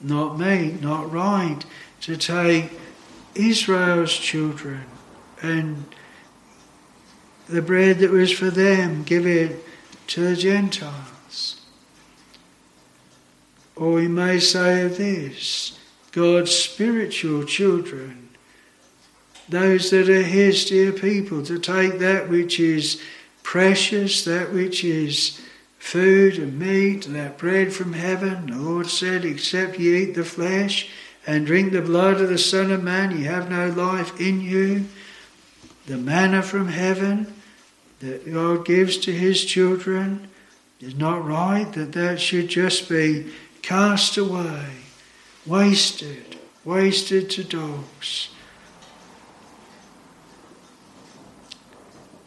Not 0.01 0.39
me, 0.39 0.77
not 0.81 1.11
right 1.11 1.59
to 2.01 2.15
take 2.15 2.71
Israel's 3.35 4.13
children 4.13 4.83
and 5.41 5.85
the 7.47 7.61
bread 7.61 7.99
that 7.99 8.11
was 8.11 8.31
for 8.31 8.49
them, 8.49 9.03
give 9.03 9.25
it 9.25 9.65
to 10.07 10.21
the 10.21 10.35
Gentiles. 10.35 11.61
Or 13.75 13.93
we 13.93 14.07
may 14.07 14.39
say 14.39 14.83
of 14.83 14.97
this 14.97 15.77
God's 16.11 16.51
spiritual 16.51 17.43
children, 17.43 18.29
those 19.47 19.89
that 19.89 20.09
are 20.09 20.23
His 20.23 20.65
dear 20.65 20.91
people, 20.91 21.43
to 21.45 21.59
take 21.59 21.99
that 21.99 22.29
which 22.29 22.59
is 22.59 23.01
precious, 23.41 24.25
that 24.25 24.53
which 24.53 24.83
is 24.83 25.41
food 25.79 26.37
and 26.37 26.59
meat, 26.59 27.07
and 27.07 27.15
that 27.15 27.39
bread 27.39 27.73
from 27.73 27.93
heaven. 27.93 28.47
The 28.47 28.57
Lord 28.57 28.87
said, 28.87 29.25
Except 29.25 29.79
ye 29.79 30.03
eat 30.03 30.13
the 30.13 30.23
flesh 30.23 30.89
and 31.25 31.45
drink 31.45 31.71
the 31.71 31.81
blood 31.81 32.21
of 32.21 32.29
the 32.29 32.37
Son 32.37 32.71
of 32.71 32.83
Man, 32.83 33.17
ye 33.17 33.23
have 33.23 33.49
no 33.49 33.69
life 33.69 34.19
in 34.19 34.41
you. 34.41 34.85
The 35.87 35.97
manna 35.97 36.43
from 36.43 36.67
heaven 36.67 37.33
that 37.99 38.31
God 38.31 38.65
gives 38.65 38.97
to 38.97 39.11
His 39.11 39.43
children 39.43 40.29
is 40.79 40.95
not 40.95 41.25
right 41.25 41.71
that 41.73 41.93
that 41.93 42.21
should 42.21 42.47
just 42.47 42.87
be 42.87 43.31
cast 43.61 44.17
away, 44.17 44.65
wasted, 45.45 46.37
wasted 46.63 47.29
to 47.31 47.43
dogs. 47.43 48.29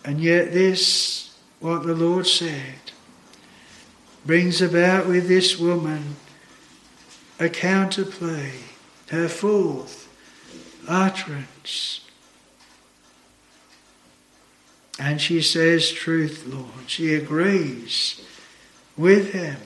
And 0.05 0.21
yet, 0.21 0.53
this, 0.53 1.37
what 1.61 1.85
the 1.85 1.95
Lord 1.95 2.27
said, 2.27 2.82
brings 4.25 4.61
about 4.61 5.07
with 5.07 5.29
this 5.29 5.59
woman 5.59 6.17
a 7.39 7.49
counterplay, 7.49 8.53
her 9.09 9.29
fourth 9.29 10.09
utterance. 10.89 12.01
And 14.99 15.21
she 15.21 15.43
says, 15.43 15.91
Truth, 15.91 16.45
Lord. 16.47 16.89
She 16.89 17.15
agrees 17.15 18.25
with 18.97 19.33
him. 19.33 19.57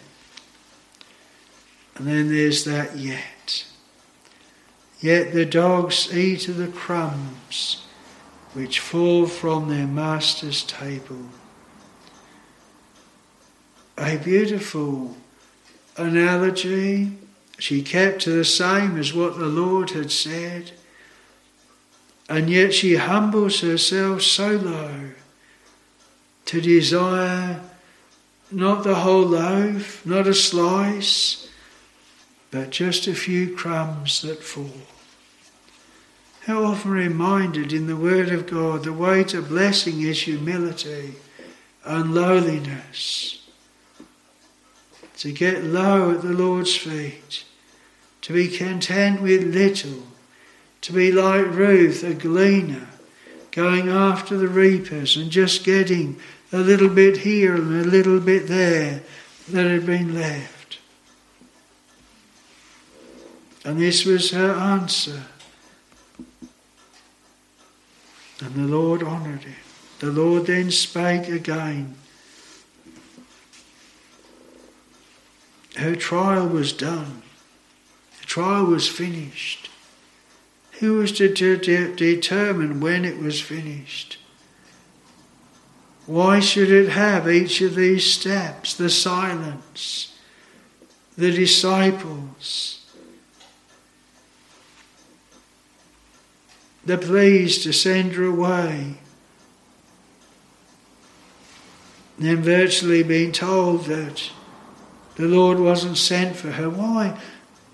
And 1.96 2.06
then 2.06 2.28
there's 2.28 2.64
that 2.64 2.96
yet. 2.96 3.66
Yet 5.00 5.32
the 5.32 5.44
dogs 5.44 6.14
eat 6.16 6.48
of 6.48 6.56
the 6.56 6.68
crumbs 6.68 7.82
which 8.54 8.80
fall 8.80 9.26
from 9.26 9.68
their 9.68 9.86
master's 9.86 10.62
table. 10.62 11.26
A 13.98 14.18
beautiful 14.18 15.16
analogy. 15.96 17.12
She 17.58 17.82
kept 17.82 18.22
to 18.22 18.30
the 18.30 18.44
same 18.44 18.98
as 18.98 19.14
what 19.14 19.38
the 19.38 19.46
Lord 19.46 19.90
had 19.90 20.10
said. 20.12 20.72
And 22.28 22.50
yet 22.50 22.74
she 22.74 22.96
humbles 22.96 23.60
herself 23.60 24.22
so 24.22 24.50
low 24.50 25.10
to 26.46 26.60
desire 26.60 27.60
not 28.50 28.84
the 28.84 28.96
whole 28.96 29.24
loaf, 29.26 30.04
not 30.06 30.26
a 30.26 30.34
slice, 30.34 31.48
but 32.50 32.70
just 32.70 33.06
a 33.06 33.14
few 33.14 33.54
crumbs 33.54 34.22
that 34.22 34.42
fall. 34.42 34.70
How 36.44 36.64
often 36.64 36.92
reminded 36.92 37.72
in 37.72 37.88
the 37.88 37.96
Word 37.96 38.28
of 38.28 38.46
God 38.46 38.84
the 38.84 38.92
way 38.92 39.24
to 39.24 39.42
blessing 39.42 40.00
is 40.02 40.22
humility 40.22 41.14
and 41.84 42.14
lowliness. 42.14 43.45
To 45.16 45.32
get 45.32 45.64
low 45.64 46.12
at 46.12 46.22
the 46.22 46.32
Lord's 46.32 46.76
feet, 46.76 47.44
to 48.22 48.32
be 48.32 48.48
content 48.48 49.22
with 49.22 49.54
little, 49.54 50.02
to 50.82 50.92
be 50.92 51.10
like 51.10 51.46
Ruth, 51.46 52.04
a 52.04 52.12
gleaner, 52.14 52.88
going 53.50 53.88
after 53.88 54.36
the 54.36 54.48
reapers 54.48 55.16
and 55.16 55.30
just 55.30 55.64
getting 55.64 56.20
a 56.52 56.58
little 56.58 56.90
bit 56.90 57.18
here 57.18 57.54
and 57.54 57.84
a 57.84 57.88
little 57.88 58.20
bit 58.20 58.46
there 58.46 59.02
that 59.48 59.66
had 59.66 59.86
been 59.86 60.14
left. 60.14 60.78
And 63.64 63.80
this 63.80 64.04
was 64.04 64.30
her 64.30 64.52
answer. 64.52 65.22
And 68.40 68.54
the 68.54 68.76
Lord 68.76 69.02
honoured 69.02 69.42
it. 69.42 69.98
The 69.98 70.12
Lord 70.12 70.46
then 70.46 70.70
spake 70.70 71.28
again. 71.28 71.96
Her 75.76 75.94
trial 75.94 76.48
was 76.48 76.72
done. 76.72 77.22
The 78.20 78.26
trial 78.26 78.64
was 78.64 78.88
finished. 78.88 79.68
Who 80.80 80.94
was 80.94 81.12
to 81.12 81.28
de- 81.32 81.94
determine 81.94 82.80
when 82.80 83.04
it 83.04 83.18
was 83.18 83.40
finished? 83.40 84.18
Why 86.06 86.40
should 86.40 86.70
it 86.70 86.90
have 86.90 87.28
each 87.28 87.60
of 87.60 87.74
these 87.74 88.10
steps? 88.10 88.74
The 88.74 88.88
silence, 88.88 90.14
the 91.18 91.32
disciples, 91.32 92.86
the 96.84 96.96
pleas 96.96 97.62
to 97.64 97.72
send 97.72 98.12
her 98.12 98.24
away, 98.24 98.94
then 102.18 102.40
virtually 102.40 103.02
being 103.02 103.32
told 103.32 103.86
that 103.86 104.30
the 105.16 105.26
Lord 105.26 105.58
wasn't 105.58 105.98
sent 105.98 106.36
for 106.36 106.52
her. 106.52 106.70
Why? 106.70 107.18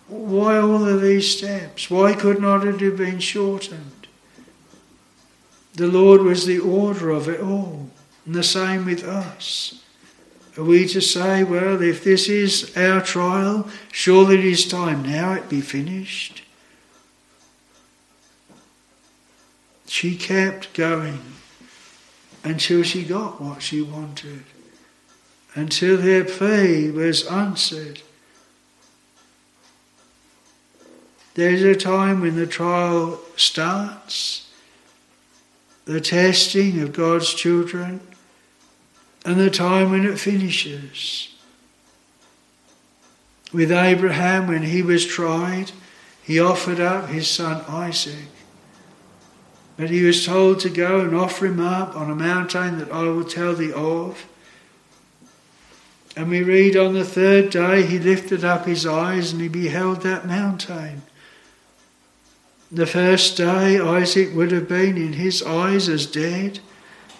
Why 0.08 0.58
all 0.58 0.86
of 0.86 1.00
these 1.00 1.36
steps? 1.36 1.90
Why 1.90 2.14
could 2.14 2.40
not 2.40 2.66
it 2.66 2.80
have 2.80 2.96
been 2.96 3.18
shortened? 3.18 4.06
The 5.74 5.86
Lord 5.86 6.22
was 6.22 6.44
the 6.44 6.58
order 6.58 7.10
of 7.10 7.28
it 7.28 7.40
all, 7.40 7.90
and 8.26 8.34
the 8.34 8.42
same 8.42 8.84
with 8.84 9.04
us. 9.04 9.82
Are 10.56 10.64
we 10.64 10.86
to 10.88 11.00
say, 11.00 11.44
well, 11.44 11.80
if 11.80 12.04
this 12.04 12.28
is 12.28 12.76
our 12.76 13.00
trial, 13.00 13.68
surely 13.90 14.38
it 14.38 14.44
is 14.44 14.68
time 14.68 15.02
now 15.02 15.32
it 15.32 15.48
be 15.48 15.62
finished? 15.62 16.42
She 19.86 20.16
kept 20.16 20.74
going 20.74 21.20
until 22.44 22.82
she 22.82 23.04
got 23.04 23.40
what 23.40 23.62
she 23.62 23.80
wanted, 23.80 24.44
until 25.54 26.00
her 26.00 26.24
plea 26.24 26.90
was 26.90 27.26
answered. 27.26 28.00
There's 31.34 31.62
a 31.62 31.74
time 31.74 32.20
when 32.20 32.36
the 32.36 32.46
trial 32.46 33.20
starts, 33.36 34.50
the 35.84 36.00
testing 36.00 36.80
of 36.80 36.92
God's 36.92 37.32
children, 37.32 38.00
and 39.24 39.40
the 39.40 39.50
time 39.50 39.90
when 39.90 40.06
it 40.06 40.18
finishes. 40.18 41.34
With 43.52 43.70
Abraham, 43.70 44.46
when 44.46 44.62
he 44.62 44.82
was 44.82 45.06
tried, 45.06 45.72
he 46.22 46.40
offered 46.40 46.80
up 46.80 47.08
his 47.08 47.28
son 47.28 47.64
Isaac. 47.68 48.28
But 49.76 49.90
he 49.90 50.04
was 50.04 50.24
told 50.24 50.60
to 50.60 50.70
go 50.70 51.00
and 51.00 51.14
offer 51.14 51.46
him 51.46 51.60
up 51.60 51.96
on 51.96 52.10
a 52.10 52.14
mountain 52.14 52.78
that 52.78 52.92
I 52.92 53.02
will 53.04 53.24
tell 53.24 53.54
thee 53.54 53.72
of. 53.72 54.26
And 56.16 56.28
we 56.28 56.42
read 56.42 56.76
on 56.76 56.94
the 56.94 57.04
third 57.04 57.50
day 57.50 57.86
he 57.86 57.98
lifted 57.98 58.44
up 58.44 58.66
his 58.66 58.86
eyes 58.86 59.32
and 59.32 59.40
he 59.40 59.48
beheld 59.48 60.02
that 60.02 60.26
mountain. 60.26 61.02
The 62.70 62.86
first 62.86 63.36
day, 63.36 63.78
Isaac 63.78 64.34
would 64.34 64.50
have 64.50 64.68
been 64.68 64.96
in 64.96 65.14
his 65.14 65.42
eyes 65.42 65.88
as 65.88 66.06
dead. 66.06 66.60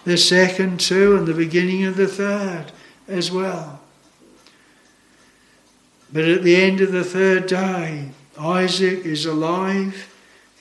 The 0.03 0.17
second, 0.17 0.79
too, 0.79 1.15
and 1.15 1.27
the 1.27 1.33
beginning 1.33 1.85
of 1.85 1.95
the 1.95 2.07
third 2.07 2.71
as 3.07 3.31
well. 3.31 3.79
But 6.11 6.25
at 6.25 6.43
the 6.43 6.55
end 6.55 6.81
of 6.81 6.91
the 6.91 7.03
third 7.03 7.47
day, 7.47 8.09
Isaac 8.37 9.05
is 9.05 9.25
alive, 9.25 10.11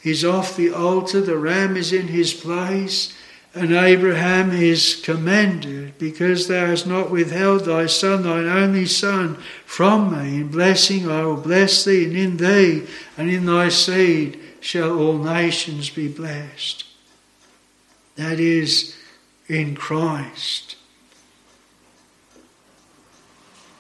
he's 0.03 0.25
off 0.25 0.57
the 0.57 0.71
altar, 0.73 1.21
the 1.21 1.37
ram 1.37 1.77
is 1.77 1.93
in 1.93 2.09
his 2.09 2.33
place, 2.35 3.15
and 3.55 3.73
Abraham 3.73 4.51
is 4.51 5.01
commended 5.05 5.99
because 5.99 6.49
thou 6.49 6.67
hast 6.67 6.87
not 6.87 7.11
withheld 7.11 7.67
thy 7.67 7.85
son, 7.85 8.23
thine 8.23 8.47
only 8.47 8.87
son, 8.87 9.37
from 9.67 10.11
me. 10.11 10.41
In 10.41 10.49
blessing 10.49 11.11
I 11.11 11.25
will 11.25 11.37
bless 11.37 11.85
thee, 11.85 12.05
and 12.07 12.17
in 12.17 12.37
thee 12.39 12.87
and 13.19 13.31
in 13.31 13.45
thy 13.45 13.69
seed 13.69 14.41
shall 14.61 14.99
all 14.99 15.19
nations 15.19 15.91
be 15.91 16.09
blessed. 16.09 16.85
That 18.17 18.41
is 18.41 18.97
in 19.49 19.75
Christ. 19.75 20.77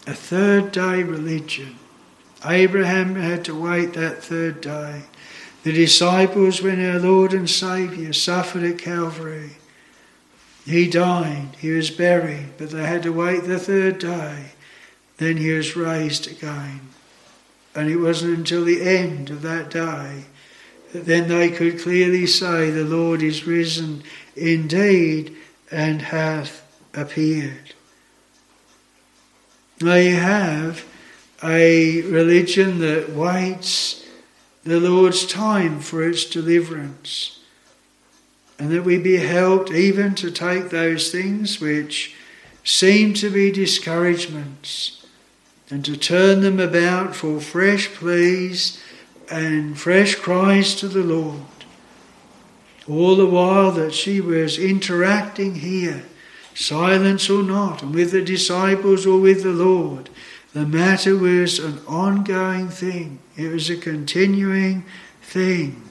A 0.06 0.14
third 0.14 0.72
day 0.72 1.02
religion. 1.02 1.76
Abraham 2.44 3.14
had 3.14 3.44
to 3.46 3.58
wait 3.58 3.94
that 3.94 4.22
third 4.22 4.60
day. 4.60 5.02
The 5.62 5.72
disciples, 5.72 6.60
when 6.60 6.84
our 6.84 6.98
Lord 6.98 7.32
and 7.32 7.48
Saviour 7.48 8.12
suffered 8.12 8.64
at 8.64 8.78
Calvary, 8.78 9.52
he 10.64 10.88
died, 10.88 11.56
he 11.58 11.70
was 11.70 11.90
buried, 11.90 12.50
but 12.56 12.70
they 12.70 12.84
had 12.84 13.02
to 13.02 13.12
wait 13.12 13.44
the 13.44 13.58
third 13.58 13.98
day. 13.98 14.52
Then 15.16 15.36
he 15.36 15.50
was 15.50 15.76
raised 15.76 16.30
again. 16.30 16.80
And 17.74 17.90
it 17.90 17.96
wasn't 17.96 18.38
until 18.38 18.64
the 18.64 18.82
end 18.82 19.30
of 19.30 19.42
that 19.42 19.70
day 19.70 20.24
that 20.92 21.06
then 21.06 21.28
they 21.28 21.50
could 21.50 21.80
clearly 21.80 22.26
say, 22.26 22.70
The 22.70 22.84
Lord 22.84 23.22
is 23.22 23.46
risen 23.46 24.02
indeed 24.36 25.36
and 25.70 26.02
hath 26.02 26.62
appeared. 26.94 27.74
You 29.80 30.16
have 30.16 30.84
a 31.42 32.02
religion 32.02 32.78
that 32.80 33.10
waits 33.10 34.06
the 34.62 34.78
Lord's 34.78 35.26
time 35.26 35.80
for 35.80 36.08
its 36.08 36.24
deliverance. 36.24 37.40
And 38.62 38.70
that 38.70 38.84
we 38.84 38.96
be 38.96 39.16
helped 39.16 39.72
even 39.72 40.14
to 40.14 40.30
take 40.30 40.70
those 40.70 41.10
things 41.10 41.60
which 41.60 42.14
seem 42.62 43.12
to 43.14 43.28
be 43.28 43.50
discouragements 43.50 45.04
and 45.68 45.84
to 45.84 45.96
turn 45.96 46.42
them 46.42 46.60
about 46.60 47.16
for 47.16 47.40
fresh 47.40 47.88
pleas 47.88 48.80
and 49.28 49.76
fresh 49.76 50.14
cries 50.14 50.76
to 50.76 50.86
the 50.86 51.02
Lord. 51.02 51.42
All 52.88 53.16
the 53.16 53.26
while 53.26 53.72
that 53.72 53.94
she 53.94 54.20
was 54.20 54.60
interacting 54.60 55.56
here, 55.56 56.04
silence 56.54 57.28
or 57.28 57.42
not, 57.42 57.82
and 57.82 57.92
with 57.92 58.12
the 58.12 58.22
disciples 58.22 59.04
or 59.04 59.18
with 59.18 59.42
the 59.42 59.50
Lord, 59.50 60.08
the 60.52 60.66
matter 60.66 61.16
was 61.16 61.58
an 61.58 61.80
ongoing 61.88 62.68
thing. 62.68 63.18
It 63.36 63.50
was 63.50 63.68
a 63.68 63.76
continuing 63.76 64.84
thing. 65.20 65.82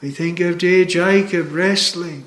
We 0.00 0.10
think 0.10 0.40
of 0.40 0.58
dear 0.58 0.84
Jacob 0.84 1.52
wrestling 1.52 2.26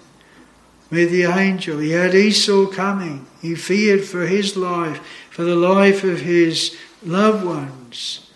with 0.89 1.11
the 1.11 1.23
angel. 1.23 1.79
He 1.79 1.91
had 1.91 2.13
Esau 2.13 2.67
coming. 2.67 3.25
He 3.41 3.55
feared 3.55 4.03
for 4.03 4.27
his 4.27 4.57
life, 4.57 5.01
for 5.29 5.43
the 5.43 5.55
life 5.55 6.03
of 6.03 6.21
his 6.21 6.77
loved 7.03 7.45
ones. 7.45 8.29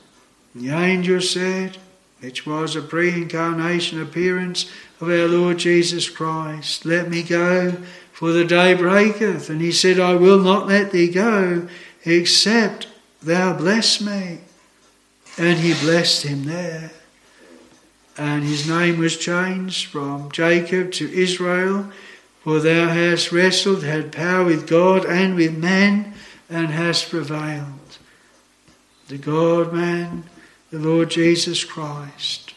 The 0.55 0.69
angel 0.69 1.19
said, 1.19 1.77
which 2.21 2.45
was 2.45 2.75
a 2.75 2.81
pre 2.81 3.11
incarnation 3.11 4.01
appearance 4.01 4.71
of 5.01 5.09
our 5.09 5.27
Lord 5.27 5.59
Jesus 5.59 6.09
Christ, 6.09 6.85
Let 6.85 7.09
me 7.09 7.21
go, 7.21 7.73
for 8.13 8.31
the 8.31 8.45
day 8.45 8.73
breaketh. 8.73 9.49
And 9.49 9.59
he 9.59 9.71
said, 9.71 9.99
I 9.99 10.15
will 10.15 10.39
not 10.39 10.67
let 10.67 10.91
thee 10.91 11.09
go, 11.09 11.67
except 12.05 12.87
thou 13.21 13.55
bless 13.57 13.99
me. 13.99 14.39
And 15.37 15.59
he 15.59 15.73
blessed 15.73 16.23
him 16.23 16.45
there. 16.45 16.91
And 18.17 18.43
his 18.43 18.67
name 18.67 18.97
was 18.97 19.17
changed 19.17 19.87
from 19.87 20.31
Jacob 20.31 20.91
to 20.93 21.11
Israel, 21.11 21.91
for 22.41 22.59
thou 22.59 22.89
hast 22.89 23.31
wrestled, 23.31 23.83
had 23.83 24.11
power 24.11 24.45
with 24.45 24.67
God 24.67 25.05
and 25.05 25.35
with 25.35 25.57
man, 25.57 26.13
and 26.49 26.67
hast 26.67 27.09
prevailed. 27.09 27.97
The 29.07 29.17
God 29.17 29.73
man, 29.73 30.23
the 30.71 30.79
Lord 30.79 31.09
Jesus 31.09 31.63
Christ. 31.63 32.53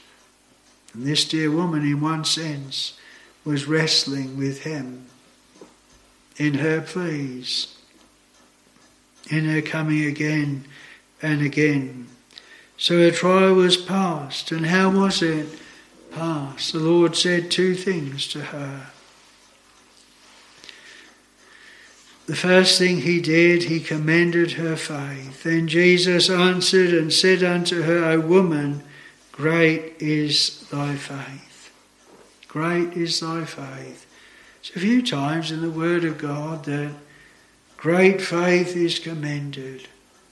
And 0.95 1.05
this 1.05 1.25
dear 1.25 1.51
woman, 1.51 1.83
in 1.83 2.01
one 2.01 2.25
sense, 2.25 2.99
was 3.45 3.67
wrestling 3.67 4.37
with 4.37 4.63
him 4.63 5.07
in 6.37 6.55
her 6.55 6.81
pleas, 6.81 7.77
in 9.31 9.45
her 9.45 9.61
coming 9.61 10.05
again 10.05 10.65
and 11.21 11.43
again. 11.43 12.09
So 12.79 12.97
her 12.99 13.11
trial 13.11 13.55
was 13.55 13.77
past. 13.77 14.53
And 14.53 14.67
how 14.67 14.89
was 14.89 15.21
it 15.21 15.49
past? 16.13 16.73
The 16.73 16.79
Lord 16.79 17.17
said 17.17 17.51
two 17.51 17.75
things 17.75 18.27
to 18.29 18.41
her. 18.41 18.87
The 22.27 22.37
first 22.37 22.79
thing 22.79 23.01
he 23.01 23.21
did, 23.21 23.65
he 23.65 23.81
commended 23.81 24.53
her 24.53 24.77
faith. 24.77 25.43
Then 25.43 25.67
Jesus 25.67 26.31
answered 26.31 26.93
and 26.93 27.13
said 27.13 27.43
unto 27.43 27.83
her, 27.83 28.05
O 28.05 28.21
woman, 28.21 28.83
great 29.33 29.95
is 29.99 30.69
thy 30.71 30.95
faith. 30.95 31.73
Great 32.47 32.93
is 32.93 33.21
thy 33.21 33.45
faith. 33.45 34.07
It's 34.61 34.77
a 34.77 34.81
few 34.81 35.03
times 35.03 35.51
in 35.51 35.63
the 35.63 35.71
Word 35.71 36.05
of 36.05 36.19
God 36.19 36.65
that 36.67 36.93
great 37.77 38.21
faith 38.21 38.77
is 38.77 38.99
commended. 38.99 39.89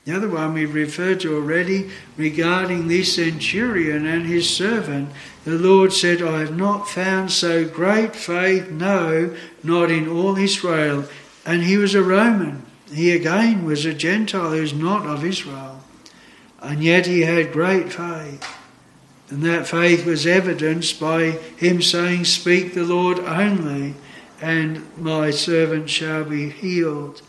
The 0.07 0.15
other 0.15 0.29
one 0.29 0.55
we 0.55 0.67
referred 0.67 1.19
to 1.21 1.35
already 1.35 1.91
regarding 2.17 2.87
this 2.87 3.17
centurion 3.17 4.07
and 4.07 4.25
his 4.25 4.49
servant. 4.49 5.11
The 5.43 5.59
Lord 5.59 5.93
said, 5.93 6.23
I 6.23 6.39
have 6.39 6.57
not 6.57 6.89
found 6.89 7.33
so 7.33 7.69
great 7.69 8.15
faith, 8.15 8.71
no, 8.71 9.37
not 9.65 9.91
in 9.91 10.09
all 10.09 10.39
Israel. 10.39 11.07
And 11.45 11.65
he 11.65 11.77
was 11.77 11.97
a 11.97 12.05
Roman. 12.05 12.65
He 12.93 13.11
again 13.11 13.65
was 13.65 13.85
a 13.85 13.93
Gentile 13.93 14.53
who's 14.53 14.73
not 14.73 15.05
of 15.07 15.25
Israel. 15.25 15.83
And 16.63 16.85
yet 16.85 17.07
he 17.07 17.23
had 17.23 17.53
great 17.53 17.93
faith. 17.93 18.47
And 19.29 19.43
that 19.43 19.67
faith 19.67 20.07
was 20.07 20.25
evidenced 20.25 21.01
by 21.01 21.33
him 21.57 21.83
saying, 21.83 22.27
Speak 22.27 22.75
the 22.75 22.85
Lord 22.85 23.19
only, 23.19 23.95
and 24.41 24.87
my 24.97 25.33
servant 25.33 25.91
shall 25.91 26.23
be 26.23 26.49
healed. 26.49 27.23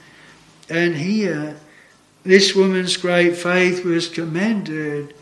And 0.69 0.97
here, 0.97 1.57
this 2.27 2.53
woman's 2.53 2.97
great 2.97 3.37
faith 3.37 3.85
was 3.85 4.09
commended 4.09 5.13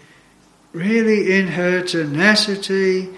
really 0.73 1.31
in 1.37 1.49
her 1.49 1.83
tenacity, 1.83 3.09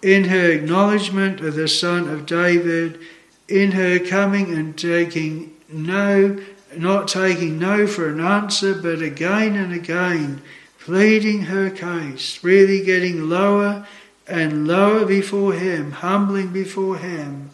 in 0.00 0.24
her 0.24 0.52
acknowledgement 0.52 1.40
of 1.40 1.54
the 1.54 1.66
Son 1.66 2.08
of 2.08 2.24
David, 2.24 3.00
in 3.48 3.72
her 3.72 3.98
coming 3.98 4.54
and 4.54 4.78
taking 4.78 5.54
no, 5.68 6.40
not 6.76 7.08
taking 7.08 7.58
no 7.58 7.86
for 7.86 8.08
an 8.08 8.20
answer, 8.20 8.74
but 8.74 9.02
again 9.02 9.56
and 9.56 9.72
again 9.72 10.40
pleading 10.78 11.42
her 11.42 11.68
case, 11.68 12.42
really 12.44 12.84
getting 12.84 13.28
lower 13.28 13.86
and 14.28 14.68
lower 14.68 15.04
before 15.04 15.52
him, 15.52 15.90
humbling 15.90 16.52
before 16.52 16.96
him. 16.96 17.50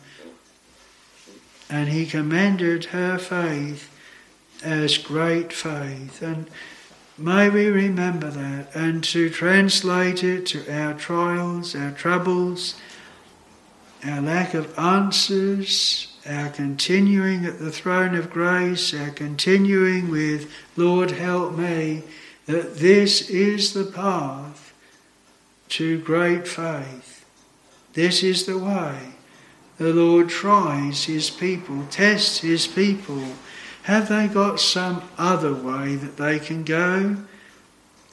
And 1.70 1.88
he 1.88 2.04
commended 2.04 2.86
her 2.86 3.18
faith 3.18 3.90
as 4.62 4.98
great 4.98 5.52
faith. 5.52 6.22
And 6.22 6.48
may 7.16 7.48
we 7.48 7.68
remember 7.68 8.30
that 8.30 8.74
and 8.74 9.02
to 9.04 9.30
translate 9.30 10.22
it 10.24 10.46
to 10.46 10.72
our 10.72 10.94
trials, 10.94 11.74
our 11.74 11.92
troubles, 11.92 12.74
our 14.04 14.20
lack 14.20 14.54
of 14.54 14.78
answers, 14.78 16.16
our 16.26 16.50
continuing 16.50 17.44
at 17.44 17.58
the 17.58 17.72
throne 17.72 18.14
of 18.14 18.30
grace, 18.30 18.94
our 18.94 19.10
continuing 19.10 20.10
with, 20.10 20.52
Lord, 20.76 21.12
help 21.12 21.56
me, 21.56 22.04
that 22.46 22.76
this 22.76 23.28
is 23.28 23.72
the 23.72 23.84
path 23.84 24.72
to 25.70 26.00
great 26.00 26.46
faith. 26.46 27.24
This 27.94 28.22
is 28.22 28.46
the 28.46 28.58
way. 28.58 28.96
The 29.78 29.92
Lord 29.92 30.28
tries 30.28 31.04
his 31.04 31.30
people, 31.30 31.84
tests 31.90 32.38
his 32.38 32.66
people 32.66 33.22
have 33.88 34.10
they 34.10 34.28
got 34.28 34.60
some 34.60 35.02
other 35.16 35.54
way 35.54 35.94
that 35.94 36.18
they 36.18 36.38
can 36.38 36.62
go? 36.62 37.16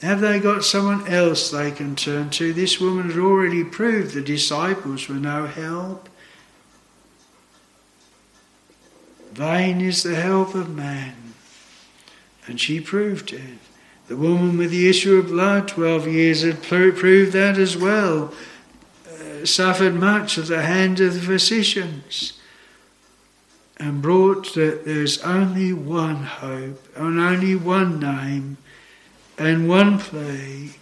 Have 0.00 0.22
they 0.22 0.40
got 0.40 0.64
someone 0.64 1.06
else 1.06 1.50
they 1.50 1.70
can 1.70 1.94
turn 1.94 2.30
to? 2.30 2.54
This 2.54 2.80
woman 2.80 3.10
had 3.10 3.20
already 3.20 3.62
proved 3.62 4.14
the 4.14 4.22
disciples 4.22 5.06
were 5.06 5.16
no 5.16 5.44
help. 5.44 6.08
Vain 9.32 9.82
is 9.82 10.02
the 10.02 10.14
help 10.14 10.54
of 10.54 10.74
man. 10.74 11.34
And 12.46 12.58
she 12.58 12.80
proved 12.80 13.34
it. 13.34 13.58
The 14.08 14.16
woman 14.16 14.56
with 14.56 14.70
the 14.70 14.88
issue 14.88 15.18
of 15.18 15.26
blood, 15.26 15.68
12 15.68 16.08
years, 16.08 16.42
had 16.42 16.62
proved 16.62 17.32
that 17.34 17.58
as 17.58 17.76
well. 17.76 18.32
Uh, 19.06 19.44
suffered 19.44 19.92
much 19.92 20.38
at 20.38 20.46
the 20.46 20.62
hand 20.62 21.00
of 21.00 21.12
the 21.12 21.20
physicians 21.20 22.35
and 23.78 24.00
brought 24.00 24.54
that 24.54 24.84
there's 24.84 25.22
only 25.22 25.72
one 25.72 26.22
hope 26.24 26.82
and 26.96 27.20
only 27.20 27.54
one 27.54 28.00
name 28.00 28.56
and 29.38 29.68
one 29.68 29.98
plea, 29.98 30.72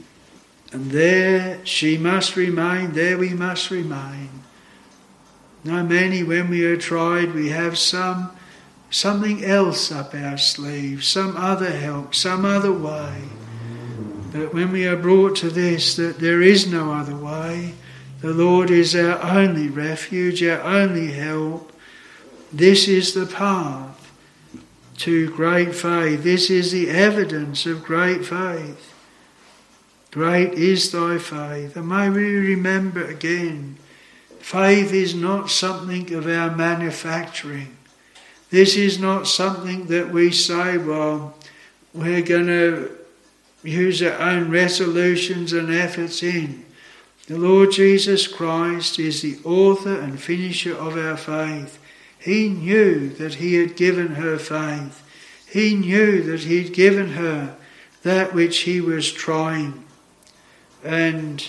and 0.72 0.90
there 0.90 1.64
she 1.64 1.99
must 1.99 2.36
remain, 2.36 2.92
there 2.92 3.18
we 3.18 3.30
must 3.30 3.70
remain. 3.70 4.28
Now, 5.64 5.82
many, 5.82 6.22
when 6.22 6.51
we 6.51 6.64
are 6.66 6.76
tried, 6.76 7.34
we 7.34 7.49
have 7.49 7.78
some 7.78 8.30
something 8.90 9.45
else 9.45 9.90
up 9.90 10.14
our 10.14 10.38
sleeve, 10.38 11.03
some 11.03 11.36
other 11.36 11.70
help, 11.70 12.14
some 12.14 12.45
other 12.45 12.72
way. 12.72 13.24
But 14.30 14.55
when 14.55 14.70
we 14.70 14.86
are 14.86 14.97
brought 14.97 15.36
to 15.36 15.51
this, 15.51 15.97
that 15.97 16.20
there 16.20 16.42
is 16.42 16.68
no 16.70 16.92
other 16.92 17.16
way, 17.16 17.74
the 18.20 18.32
Lord 18.32 18.70
is 18.70 18.95
our 18.95 19.20
only 19.20 19.68
refuge, 19.68 20.45
our 20.45 20.61
only 20.61 21.11
help, 21.11 21.72
this 22.59 22.88
is 22.88 23.14
the 23.14 23.26
path 23.26 24.12
to 24.98 25.30
great 25.30 25.74
faith. 25.74 26.22
This 26.22 26.50
is 26.50 26.72
the 26.72 26.88
evidence 26.90 27.66
of 27.66 27.84
great 27.84 28.24
faith. 28.24 28.92
Great 30.12 30.52
is 30.55 30.92
thy 30.92 31.18
faith. 31.18 31.76
And 31.76 31.88
may 31.88 32.09
we 32.09 32.36
remember 32.36 33.05
again 33.05 33.76
faith 34.38 34.92
is 34.92 35.14
not 35.14 35.50
something 35.50 36.12
of 36.14 36.28
our 36.28 36.55
manufacturing. 36.55 37.76
This 38.50 38.76
is 38.76 39.00
not 39.00 39.26
something 39.26 39.86
that 39.86 40.11
we 40.11 40.30
say, 40.30 40.78
well, 40.78 41.34
we're 41.92 42.22
going 42.22 42.46
to 42.46 42.96
use 43.64 44.00
our 44.02 44.20
own 44.20 44.50
resolutions 44.50 45.52
and 45.52 45.74
efforts 45.74 46.22
in. 46.22 46.64
The 47.26 47.38
Lord 47.38 47.72
Jesus 47.72 48.28
Christ 48.28 48.98
is 48.98 49.22
the 49.22 49.38
author 49.44 49.98
and 49.98 50.20
finisher 50.20 50.76
of 50.76 50.96
our 50.96 51.16
faith. 51.16 51.80
He 52.25 52.49
knew 52.49 53.11
that 53.11 53.35
he 53.35 53.57
had 53.57 53.77
given 53.77 54.14
her 54.14 54.39
faith. 54.39 55.03
he 55.47 55.75
knew 55.75 56.22
that 56.22 56.41
he'd 56.41 56.72
given 56.72 57.11
her 57.11 57.55
that 58.03 58.33
which 58.35 58.61
he 58.61 58.81
was 58.81 59.12
trying. 59.12 59.85
And 60.83 61.47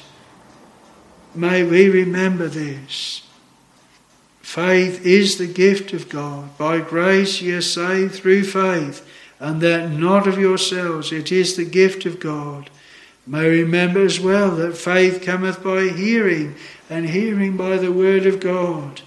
may 1.33 1.63
we 1.63 1.89
remember 1.89 2.49
this. 2.49 3.25
Faith 4.41 5.05
is 5.05 5.37
the 5.37 5.47
gift 5.47 5.93
of 5.93 6.09
God. 6.09 6.57
By 6.57 6.81
grace 6.81 7.41
ye 7.41 7.53
are 7.53 7.61
saved 7.61 8.15
through 8.15 8.43
faith, 8.43 9.07
and 9.39 9.61
that 9.61 9.91
not 9.91 10.27
of 10.27 10.37
yourselves, 10.37 11.13
it 11.13 11.31
is 11.31 11.55
the 11.55 11.65
gift 11.65 12.05
of 12.05 12.19
God. 12.19 12.69
May 13.25 13.47
remember 13.47 14.03
as 14.03 14.19
well 14.19 14.51
that 14.57 14.77
faith 14.77 15.21
cometh 15.21 15.63
by 15.63 15.87
hearing, 15.87 16.55
and 16.89 17.09
hearing 17.09 17.55
by 17.55 17.77
the 17.77 17.93
word 17.93 18.25
of 18.25 18.41
God. 18.41 19.01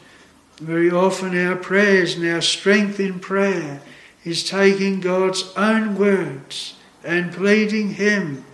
Very 0.60 0.90
often 0.90 1.38
our 1.38 1.56
prayers 1.56 2.16
and 2.16 2.26
our 2.28 2.40
strength 2.40 2.98
in 2.98 3.20
prayer 3.20 3.80
is 4.24 4.48
taking 4.48 5.00
God's 5.00 5.52
own 5.56 5.96
words 5.96 6.74
and 7.04 7.32
pleading 7.32 7.90
Him 7.94 8.44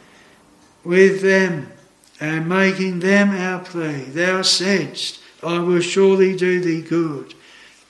with 0.85 1.23
them 1.23 1.73
and 2.21 2.49
making 2.49 3.01
them 3.01 3.31
our 3.31 3.61
plea. 3.61 4.05
Thou 4.05 4.43
saidst, 4.43 5.21
I 5.43 5.59
will 5.59 5.81
surely 5.81 6.37
do 6.37 6.61
thee 6.61 6.83
good. 6.83 7.35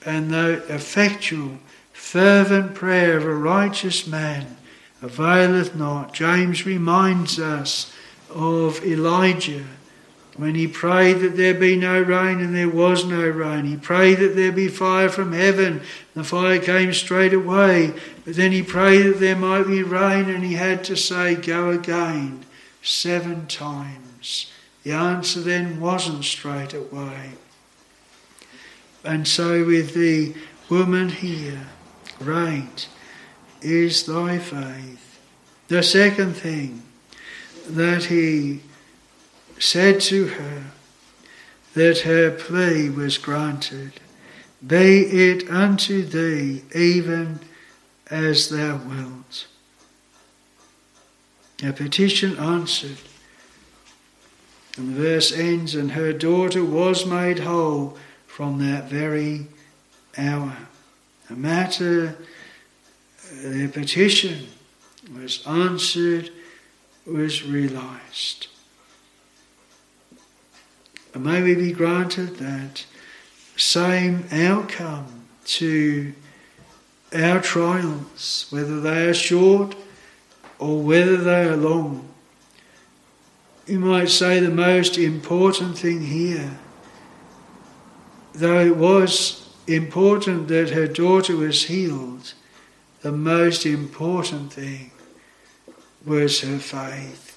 And 0.06 0.30
the 0.30 0.64
effectual, 0.72 1.58
fervent 1.92 2.74
prayer 2.74 3.16
of 3.16 3.24
a 3.24 3.34
righteous 3.34 4.06
man 4.06 4.56
availeth 5.02 5.74
not. 5.74 6.14
James 6.14 6.64
reminds 6.64 7.38
us 7.38 7.92
of 8.30 8.84
Elijah 8.84 9.64
when 10.36 10.56
he 10.56 10.66
prayed 10.66 11.20
that 11.20 11.36
there 11.36 11.54
be 11.54 11.76
no 11.76 12.00
rain 12.00 12.40
and 12.40 12.54
there 12.54 12.68
was 12.68 13.04
no 13.04 13.28
rain. 13.28 13.64
He 13.64 13.76
prayed 13.76 14.18
that 14.18 14.34
there 14.34 14.50
be 14.50 14.68
fire 14.68 15.08
from 15.08 15.32
heaven. 15.32 15.74
And 15.74 15.82
the 16.14 16.24
fire 16.24 16.58
came 16.58 16.92
straight 16.92 17.32
away. 17.32 17.94
But 18.24 18.34
then 18.34 18.50
he 18.50 18.62
prayed 18.62 19.06
that 19.06 19.20
there 19.20 19.36
might 19.36 19.66
be 19.66 19.82
rain 19.82 20.28
and 20.28 20.42
he 20.42 20.54
had 20.54 20.82
to 20.84 20.96
say, 20.96 21.36
Go 21.36 21.70
again 21.70 22.44
seven 22.82 23.46
times. 23.46 24.50
The 24.82 24.92
answer 24.92 25.40
then 25.40 25.80
wasn't 25.80 26.24
straight 26.24 26.74
away. 26.74 27.32
And 29.04 29.28
so 29.28 29.64
with 29.64 29.94
the 29.94 30.34
woman 30.68 31.10
here, 31.10 31.66
great 32.18 32.88
is 33.62 34.04
thy 34.04 34.38
faith. 34.38 35.20
The 35.68 35.82
second 35.82 36.34
thing 36.34 36.82
that 37.68 38.04
he 38.04 38.60
said 39.58 40.00
to 40.00 40.26
her 40.26 40.64
that 41.74 42.00
her 42.00 42.30
plea 42.30 42.88
was 42.88 43.18
granted. 43.18 43.92
Be 44.64 45.00
it 45.00 45.50
unto 45.50 46.02
thee 46.04 46.62
even 46.74 47.40
as 48.10 48.48
thou 48.48 48.76
wilt. 48.76 49.46
A 51.62 51.72
petition 51.72 52.36
answered. 52.38 52.98
And 54.76 54.94
the 54.94 55.00
verse 55.00 55.32
ends, 55.32 55.74
and 55.74 55.92
her 55.92 56.12
daughter 56.12 56.64
was 56.64 57.06
made 57.06 57.40
whole 57.40 57.96
from 58.26 58.58
that 58.58 58.90
very 58.90 59.46
hour. 60.18 60.56
A 61.30 61.34
matter, 61.34 62.16
their 63.32 63.68
petition 63.68 64.46
was 65.14 65.46
answered, 65.46 66.30
was 67.06 67.44
realized. 67.44 68.48
And 71.14 71.24
may 71.24 71.42
we 71.42 71.54
be 71.54 71.72
granted 71.72 72.36
that 72.38 72.84
same 73.56 74.24
outcome 74.32 75.26
to 75.44 76.12
our 77.14 77.40
trials, 77.40 78.46
whether 78.50 78.80
they 78.80 79.06
are 79.06 79.14
short 79.14 79.76
or 80.58 80.82
whether 80.82 81.16
they 81.16 81.44
are 81.44 81.56
long. 81.56 82.08
You 83.66 83.78
might 83.78 84.10
say 84.10 84.40
the 84.40 84.50
most 84.50 84.98
important 84.98 85.78
thing 85.78 86.02
here, 86.02 86.58
though 88.34 88.60
it 88.60 88.76
was 88.76 89.54
important 89.68 90.48
that 90.48 90.70
her 90.70 90.88
daughter 90.88 91.36
was 91.36 91.64
healed, 91.64 92.34
the 93.02 93.12
most 93.12 93.64
important 93.64 94.52
thing 94.52 94.90
was 96.04 96.40
her 96.40 96.58
faith 96.58 97.33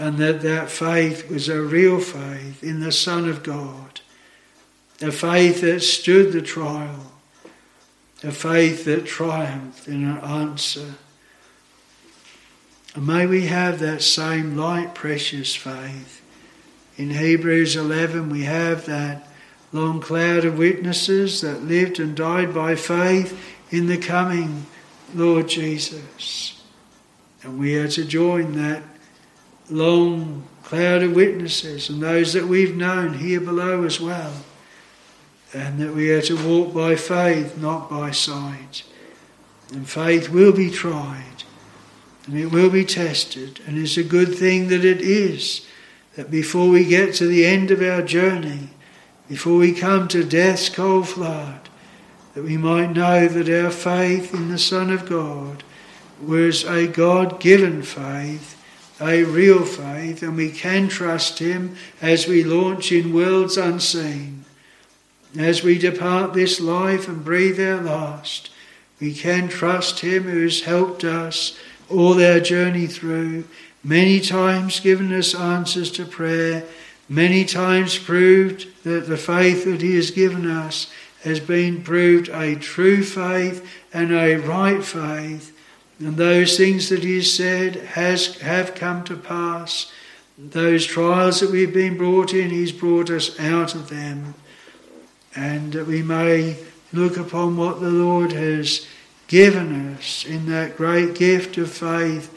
and 0.00 0.16
that 0.16 0.40
that 0.40 0.70
faith 0.70 1.30
was 1.30 1.50
a 1.50 1.60
real 1.60 2.00
faith 2.00 2.64
in 2.64 2.80
the 2.80 2.90
Son 2.90 3.28
of 3.28 3.42
God, 3.42 4.00
a 5.02 5.12
faith 5.12 5.60
that 5.60 5.80
stood 5.80 6.32
the 6.32 6.40
trial, 6.40 7.12
a 8.22 8.32
faith 8.32 8.86
that 8.86 9.04
triumphed 9.04 9.86
in 9.86 10.08
an 10.08 10.16
answer. 10.20 10.94
And 12.94 13.06
may 13.06 13.26
we 13.26 13.48
have 13.48 13.78
that 13.80 14.00
same 14.00 14.56
light, 14.56 14.94
precious 14.94 15.54
faith. 15.54 16.22
In 16.96 17.10
Hebrews 17.10 17.76
11, 17.76 18.30
we 18.30 18.44
have 18.44 18.86
that 18.86 19.28
long 19.70 20.00
cloud 20.00 20.46
of 20.46 20.56
witnesses 20.56 21.42
that 21.42 21.64
lived 21.64 22.00
and 22.00 22.16
died 22.16 22.54
by 22.54 22.74
faith 22.74 23.38
in 23.70 23.86
the 23.86 23.98
coming 23.98 24.64
Lord 25.14 25.46
Jesus. 25.46 26.58
And 27.42 27.58
we 27.58 27.76
are 27.76 27.88
to 27.88 28.04
join 28.06 28.54
that 28.54 28.82
long 29.70 30.46
cloud 30.62 31.02
of 31.02 31.12
witnesses 31.12 31.88
and 31.88 32.02
those 32.02 32.32
that 32.32 32.46
we've 32.46 32.76
known 32.76 33.14
here 33.14 33.40
below 33.40 33.84
as 33.84 34.00
well. 34.00 34.32
And 35.52 35.80
that 35.80 35.94
we 35.94 36.10
are 36.10 36.22
to 36.22 36.36
walk 36.46 36.72
by 36.72 36.94
faith, 36.94 37.58
not 37.58 37.90
by 37.90 38.12
sight. 38.12 38.84
And 39.72 39.88
faith 39.88 40.28
will 40.28 40.52
be 40.52 40.70
tried 40.70 41.30
and 42.26 42.38
it 42.38 42.46
will 42.46 42.70
be 42.70 42.84
tested. 42.84 43.60
And 43.66 43.78
it's 43.78 43.96
a 43.96 44.04
good 44.04 44.34
thing 44.34 44.68
that 44.68 44.84
it 44.84 45.00
is 45.00 45.66
that 46.14 46.30
before 46.30 46.68
we 46.68 46.84
get 46.84 47.14
to 47.14 47.26
the 47.26 47.44
end 47.44 47.70
of 47.70 47.82
our 47.82 48.02
journey, 48.02 48.70
before 49.28 49.56
we 49.56 49.72
come 49.72 50.06
to 50.08 50.24
death's 50.24 50.68
cold 50.68 51.08
flood, 51.08 51.68
that 52.34 52.44
we 52.44 52.56
might 52.56 52.92
know 52.92 53.26
that 53.26 53.48
our 53.48 53.70
faith 53.70 54.32
in 54.32 54.48
the 54.48 54.58
Son 54.58 54.90
of 54.90 55.08
God 55.08 55.64
was 56.22 56.64
a 56.64 56.86
God 56.86 57.40
given 57.40 57.82
faith 57.82 58.59
a 59.00 59.24
real 59.24 59.64
faith, 59.64 60.22
and 60.22 60.36
we 60.36 60.50
can 60.50 60.88
trust 60.88 61.38
Him 61.38 61.76
as 62.02 62.26
we 62.26 62.44
launch 62.44 62.92
in 62.92 63.14
worlds 63.14 63.56
unseen. 63.56 64.44
As 65.38 65.62
we 65.62 65.78
depart 65.78 66.34
this 66.34 66.60
life 66.60 67.08
and 67.08 67.24
breathe 67.24 67.60
our 67.60 67.80
last, 67.80 68.50
we 69.00 69.14
can 69.14 69.48
trust 69.48 70.00
Him 70.00 70.24
who 70.24 70.42
has 70.42 70.62
helped 70.62 71.04
us 71.04 71.58
all 71.88 72.22
our 72.22 72.40
journey 72.40 72.86
through, 72.86 73.44
many 73.82 74.20
times 74.20 74.80
given 74.80 75.12
us 75.12 75.34
answers 75.34 75.90
to 75.92 76.04
prayer, 76.04 76.64
many 77.08 77.44
times 77.44 77.98
proved 77.98 78.66
that 78.84 79.06
the 79.06 79.16
faith 79.16 79.64
that 79.64 79.82
He 79.82 79.96
has 79.96 80.10
given 80.10 80.46
us 80.46 80.90
has 81.24 81.40
been 81.40 81.82
proved 81.82 82.28
a 82.28 82.56
true 82.56 83.02
faith 83.02 83.68
and 83.92 84.12
a 84.12 84.36
right 84.36 84.84
faith 84.84 85.56
and 86.00 86.16
those 86.16 86.56
things 86.56 86.88
that 86.88 87.04
he 87.04 87.20
said 87.20 87.76
has, 87.76 88.38
have 88.40 88.74
come 88.74 89.04
to 89.04 89.16
pass. 89.16 89.92
Those 90.38 90.86
trials 90.86 91.40
that 91.40 91.50
we've 91.50 91.74
been 91.74 91.98
brought 91.98 92.32
in, 92.32 92.48
he's 92.48 92.72
brought 92.72 93.10
us 93.10 93.38
out 93.38 93.74
of 93.74 93.90
them. 93.90 94.34
And 95.36 95.74
that 95.74 95.86
we 95.86 96.02
may 96.02 96.56
look 96.94 97.18
upon 97.18 97.58
what 97.58 97.80
the 97.80 97.90
Lord 97.90 98.32
has 98.32 98.86
given 99.28 99.94
us 99.94 100.24
in 100.24 100.46
that 100.46 100.78
great 100.78 101.14
gift 101.14 101.58
of 101.58 101.70
faith, 101.70 102.34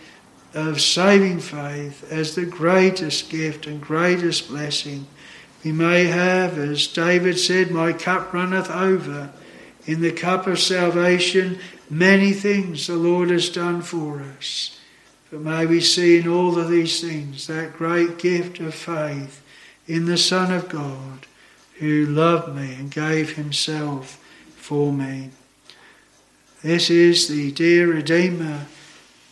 of 0.53 0.81
saving 0.81 1.39
faith, 1.39 2.11
as 2.11 2.35
the 2.35 2.45
greatest 2.45 3.29
gift 3.29 3.65
and 3.65 3.81
greatest 3.81 4.49
blessing. 4.49 5.07
We 5.63 5.71
may 5.71 6.03
have, 6.05 6.57
as 6.57 6.85
David 6.87 7.39
said, 7.39 7.71
My 7.71 7.93
cup 7.93 8.33
runneth 8.33 8.69
over. 8.69 9.31
In 9.85 10.01
the 10.01 10.11
cup 10.11 10.47
of 10.47 10.59
salvation, 10.59 11.59
Many 11.89 12.31
things 12.31 12.87
the 12.87 12.95
Lord 12.95 13.29
has 13.29 13.49
done 13.49 13.81
for 13.81 14.21
us. 14.21 14.79
But 15.29 15.41
may 15.41 15.65
we 15.65 15.81
see 15.81 16.19
in 16.19 16.27
all 16.27 16.57
of 16.59 16.69
these 16.69 17.01
things 17.01 17.47
that 17.47 17.73
great 17.73 18.17
gift 18.17 18.59
of 18.59 18.73
faith 18.73 19.43
in 19.87 20.05
the 20.05 20.17
Son 20.17 20.53
of 20.53 20.69
God 20.69 21.25
who 21.79 22.05
loved 22.05 22.55
me 22.55 22.73
and 22.75 22.91
gave 22.91 23.35
himself 23.35 24.23
for 24.55 24.93
me. 24.93 25.31
This 26.61 26.89
is 26.89 27.27
the 27.27 27.51
dear 27.51 27.91
Redeemer 27.91 28.67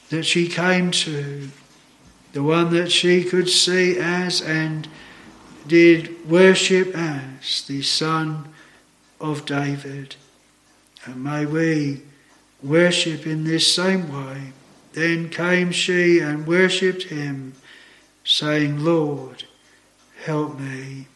that 0.09 0.23
she 0.23 0.47
came 0.47 0.91
to, 0.91 1.49
the 2.33 2.43
one 2.43 2.73
that 2.73 2.91
she 2.91 3.23
could 3.23 3.47
see 3.47 3.97
as 3.97 4.41
and 4.41 4.87
did 5.67 6.29
worship 6.29 6.93
as 6.95 7.63
the 7.67 7.81
Son 7.81 8.49
of 9.19 9.45
David. 9.45 10.15
And 11.05 11.23
may 11.23 11.45
we 11.45 12.01
worship 12.63 13.25
in 13.25 13.43
this 13.43 13.73
same 13.73 14.11
way. 14.11 14.53
Then 14.93 15.29
came 15.29 15.71
she 15.71 16.19
and 16.19 16.45
worshipped 16.45 17.03
him, 17.03 17.53
saying, 18.23 18.83
Lord, 18.83 19.45
help 20.23 20.59
me. 20.59 21.07